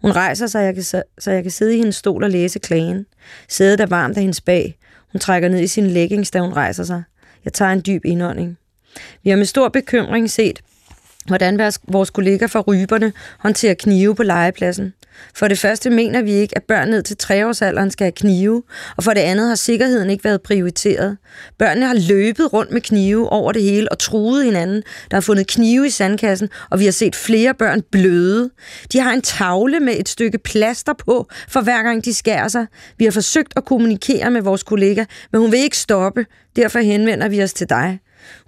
[0.02, 0.82] Hun rejser sig, jeg kan,
[1.18, 3.06] så jeg kan sidde i hendes stol og læse klagen.
[3.48, 4.78] Sædet er varmt af hendes bag.
[5.12, 7.02] Hun trækker ned i sin leggings, da hun rejser sig.
[7.44, 8.58] Jeg tager en dyb indånding.
[9.22, 10.60] Vi har med stor bekymring set,
[11.26, 14.94] hvordan vores kollega fra Ryberne håndterer knive på legepladsen.
[15.34, 18.62] For det første mener vi ikke, at børn ned til treårsalderen skal have knive,
[18.96, 21.16] og for det andet har sikkerheden ikke været prioriteret.
[21.58, 24.82] Børnene har løbet rundt med knive over det hele og truet hinanden.
[25.10, 28.50] Der har fundet knive i sandkassen, og vi har set flere børn bløde.
[28.92, 32.66] De har en tavle med et stykke plaster på, for hver gang de skærer sig.
[32.98, 36.26] Vi har forsøgt at kommunikere med vores kollega, men hun vil ikke stoppe.
[36.56, 37.98] Derfor henvender vi os til dig.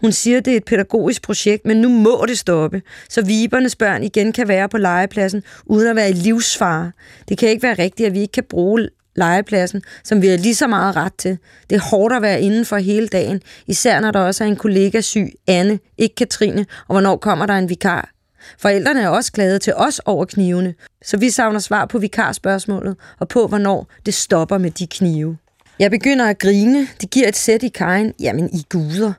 [0.01, 4.03] Hun siger, det er et pædagogisk projekt, men nu må det stoppe, så vibernes børn
[4.03, 6.93] igen kan være på legepladsen uden at være i livsfare.
[7.29, 10.55] Det kan ikke være rigtigt, at vi ikke kan bruge legepladsen, som vi har lige
[10.55, 11.39] så meget ret til.
[11.71, 14.57] Det er hårdt at være inden for hele dagen, især når der også er en
[14.57, 18.11] kollega syg, Anne, ikke Katrine, og hvornår kommer der en vikar.
[18.59, 23.29] Forældrene er også glade til os over knivene, så vi savner svar på vikarspørgsmålet og
[23.29, 25.37] på, hvornår det stopper med de knive.
[25.79, 26.89] Jeg begynder at grine.
[27.01, 28.13] Det giver et sæt i kajen.
[28.21, 29.13] Jamen, I guder.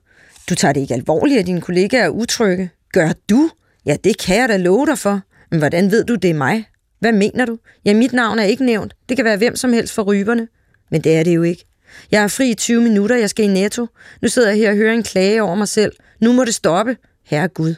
[0.50, 2.70] Du tager det ikke alvorligt, at dine kollegaer er utrygge.
[2.93, 3.50] Gør du?
[3.86, 5.22] Ja, det kan jeg da love dig for.
[5.52, 6.66] Men hvordan ved du, det er mig?
[7.00, 7.58] Hvad mener du?
[7.86, 8.93] Ja, mit navn er ikke nævnt.
[9.10, 10.48] Det kan være hvem som helst for ryberne.
[10.91, 11.66] Men det er det jo ikke.
[12.12, 13.88] Jeg er fri i 20 minutter, jeg skal i netto.
[14.22, 15.91] Nu sidder jeg her og hører en klage over mig selv.
[16.22, 16.98] Nu må det stoppe.
[17.26, 17.76] Herre Gud,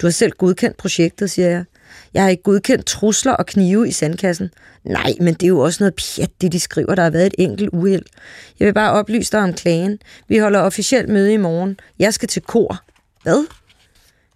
[0.00, 1.64] du har selv godkendt projektet, siger jeg.
[2.14, 4.50] Jeg har ikke godkendt trusler og knive i sandkassen.
[4.84, 6.94] Nej, men det er jo også noget pjat, det de skriver.
[6.94, 8.04] Der har været et enkelt uheld.
[8.60, 9.98] Jeg vil bare oplyse dig om klagen.
[10.28, 11.78] Vi holder officielt møde i morgen.
[11.98, 12.82] Jeg skal til kor.
[13.22, 13.46] Hvad?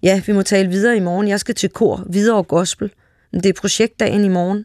[0.03, 1.29] Ja, vi må tale videre i morgen.
[1.29, 2.91] Jeg skal til kor, videre og gospel.
[3.33, 4.65] Men det er projektdagen i morgen.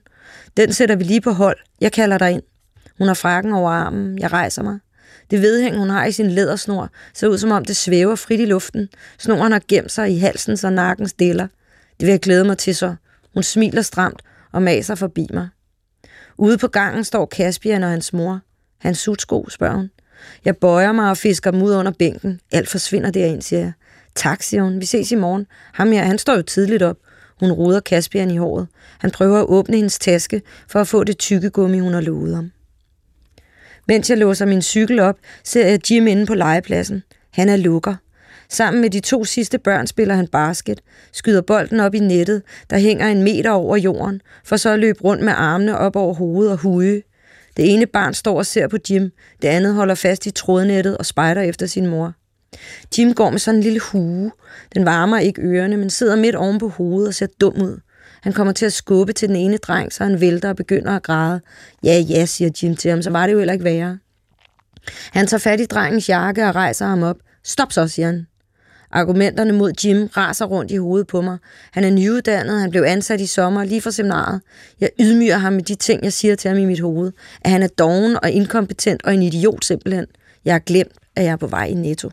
[0.57, 1.57] Den sætter vi lige på hold.
[1.81, 2.43] Jeg kalder dig ind.
[2.97, 4.19] Hun har frakken over armen.
[4.19, 4.79] Jeg rejser mig.
[5.31, 8.45] Det vedhæng, hun har i sin lædersnor, ser ud som om det svæver frit i
[8.45, 8.89] luften.
[9.19, 11.47] Snoren har gemt sig i halsen, så nakken stiller.
[11.99, 12.95] Det vil jeg glæde mig til så.
[13.33, 14.21] Hun smiler stramt
[14.51, 15.49] og maser forbi mig.
[16.37, 18.39] Ude på gangen står Caspian og hans mor.
[18.79, 19.89] Hans sutsko, spørger hun.
[20.45, 22.39] Jeg bøjer mig og fisker dem ud under bænken.
[22.51, 23.73] Alt forsvinder derind, siger jeg.
[24.15, 24.81] Tak, siger hun.
[24.81, 25.47] Vi ses i morgen.
[25.73, 26.97] Ham her, han står jo tidligt op.
[27.39, 28.67] Hun ruder Caspian i håret.
[28.99, 32.35] Han prøver at åbne hendes taske for at få det tykke gummi, hun har lovet
[32.35, 32.51] ham.
[33.87, 37.03] Mens jeg låser min cykel op, ser jeg Jim inde på legepladsen.
[37.31, 37.95] Han er lukker.
[38.49, 40.81] Sammen med de to sidste børn spiller han basket,
[41.13, 45.01] skyder bolden op i nettet, der hænger en meter over jorden, for så at løbe
[45.03, 47.01] rundt med armene op over hovedet og hude.
[47.57, 51.05] Det ene barn står og ser på Jim, det andet holder fast i trådnettet og
[51.05, 52.13] spejder efter sin mor.
[52.97, 54.31] Jim går med sådan en lille hue.
[54.73, 57.79] Den varmer ikke ørerne, men sidder midt oven på hovedet og ser dum ud.
[58.21, 61.03] Han kommer til at skubbe til den ene dreng, så han vælter og begynder at
[61.03, 61.41] græde.
[61.83, 63.97] Ja, ja, siger Jim til ham, så var det jo heller ikke værre.
[65.11, 67.17] Han tager fat i drengens jakke og rejser ham op.
[67.43, 68.27] Stop så, siger han.
[68.95, 71.37] Argumenterne mod Jim raser rundt i hovedet på mig.
[71.71, 74.41] Han er nyuddannet, han blev ansat i sommer lige fra seminaret.
[74.81, 77.11] Jeg ydmyger ham med de ting, jeg siger til ham i mit hoved.
[77.41, 80.05] At han er doven og inkompetent og en idiot simpelthen.
[80.45, 82.09] Jeg har glemt, at jeg er på vej i netto.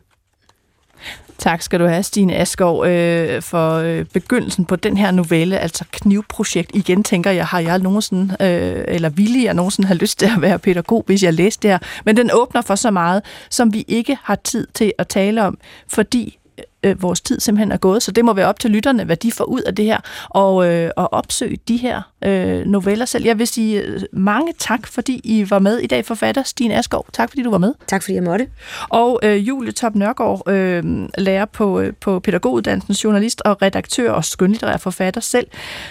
[1.37, 5.85] Tak skal du have, Stine Askov, øh, for øh, begyndelsen på den her novelle, altså
[5.91, 6.71] Knivprojekt.
[6.73, 10.41] Igen tænker jeg, har jeg nogensinde, øh, eller ville jeg nogensinde have lyst til at
[10.41, 11.79] være pædagog, hvis jeg læste det her.
[12.05, 15.57] Men den åbner for så meget, som vi ikke har tid til at tale om,
[15.87, 16.39] fordi
[16.83, 19.31] øh, vores tid simpelthen er gået, så det må være op til lytterne, hvad de
[19.31, 19.97] får ud af det her,
[20.29, 23.25] og, øh, og opsøge de her øh, noveller selv.
[23.25, 27.05] Jeg vil sige øh, mange tak, fordi I var med i dag, forfatter Stine Askov.
[27.13, 27.73] Tak, fordi du var med.
[27.87, 28.47] Tak, fordi jeg måtte.
[28.89, 30.83] Og øh, Julie Top Nørgaard, øh,
[31.17, 35.47] lærer på, øh, på pædagoguddannelsen, journalist og redaktør og skønlitterær forfatter selv.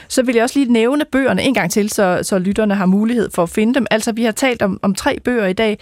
[0.08, 3.30] Så vil jeg også lige nævne bøgerne en gang til, så, så lytterne har mulighed
[3.34, 3.86] for at finde dem.
[3.90, 5.78] Altså, vi har talt om, om tre bøger i dag.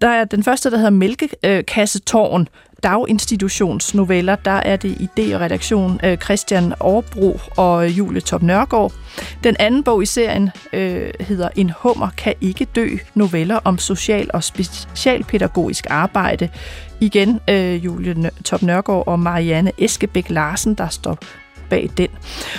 [0.00, 2.48] Der er den første, der hedder Mælkekassetårn,
[2.82, 4.36] daginstitutionsnoveller.
[4.36, 8.92] Der er det idé og redaktion øh, Christian Aarbro og Julie Top Nørgaard.
[9.44, 12.88] Den anden bog i serien øh, hedder En hummer kan ikke dø.
[13.14, 16.48] Noveller om social og specialpædagogisk arbejde.
[17.00, 21.18] Igen øh, Julie Top Nørgaard og Marianne Eskebæk Larsen, der står
[21.70, 22.08] bag den.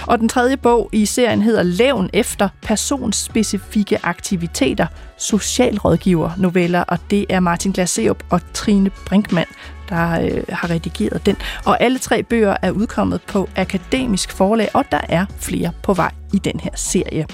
[0.08, 4.88] Og den tredje bog i serien hedder Lævn efter personspecifikke aktiviteter,
[5.18, 9.50] socialrådgiver noveller, og det er Martin Glaserup og Trine Brinkmann,
[9.90, 11.36] der øh, har redigeret den.
[11.66, 16.12] Og alle tre bøger er udkommet på Akademisk Forlag, og der er flere på vej
[16.34, 17.28] i den her serie.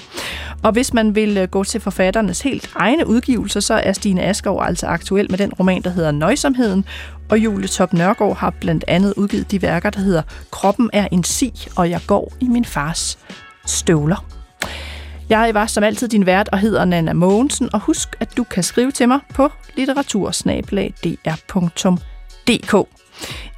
[0.62, 4.62] Og hvis man vil øh, gå til forfatternes helt egne udgivelser, så er Stine Askov
[4.62, 6.84] altså aktuel med den roman, der hedder Nøjsomheden,
[7.30, 11.24] og Julie Top Nørgaard har blandt andet udgivet de værker, der hedder Kroppen er en
[11.24, 13.18] si, og jeg går i min fars
[13.66, 14.24] støvler.
[15.28, 18.62] Jeg var som altid din vært og hedder Nana Mogensen, og husk, at du kan
[18.62, 22.13] skrive til mig på litteratursnabelag.dr.dk.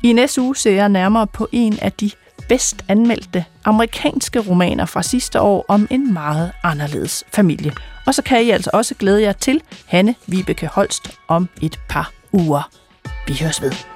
[0.02, 2.10] I næste uge ser jeg nærmere på en af de
[2.48, 7.72] bedst anmeldte amerikanske romaner fra sidste år om en meget anderledes familie.
[8.06, 12.12] Og så kan I altså også glæde jer til Hanne Vibeke Holst om et par
[12.32, 12.70] uger.
[13.26, 13.95] Vi høres ved.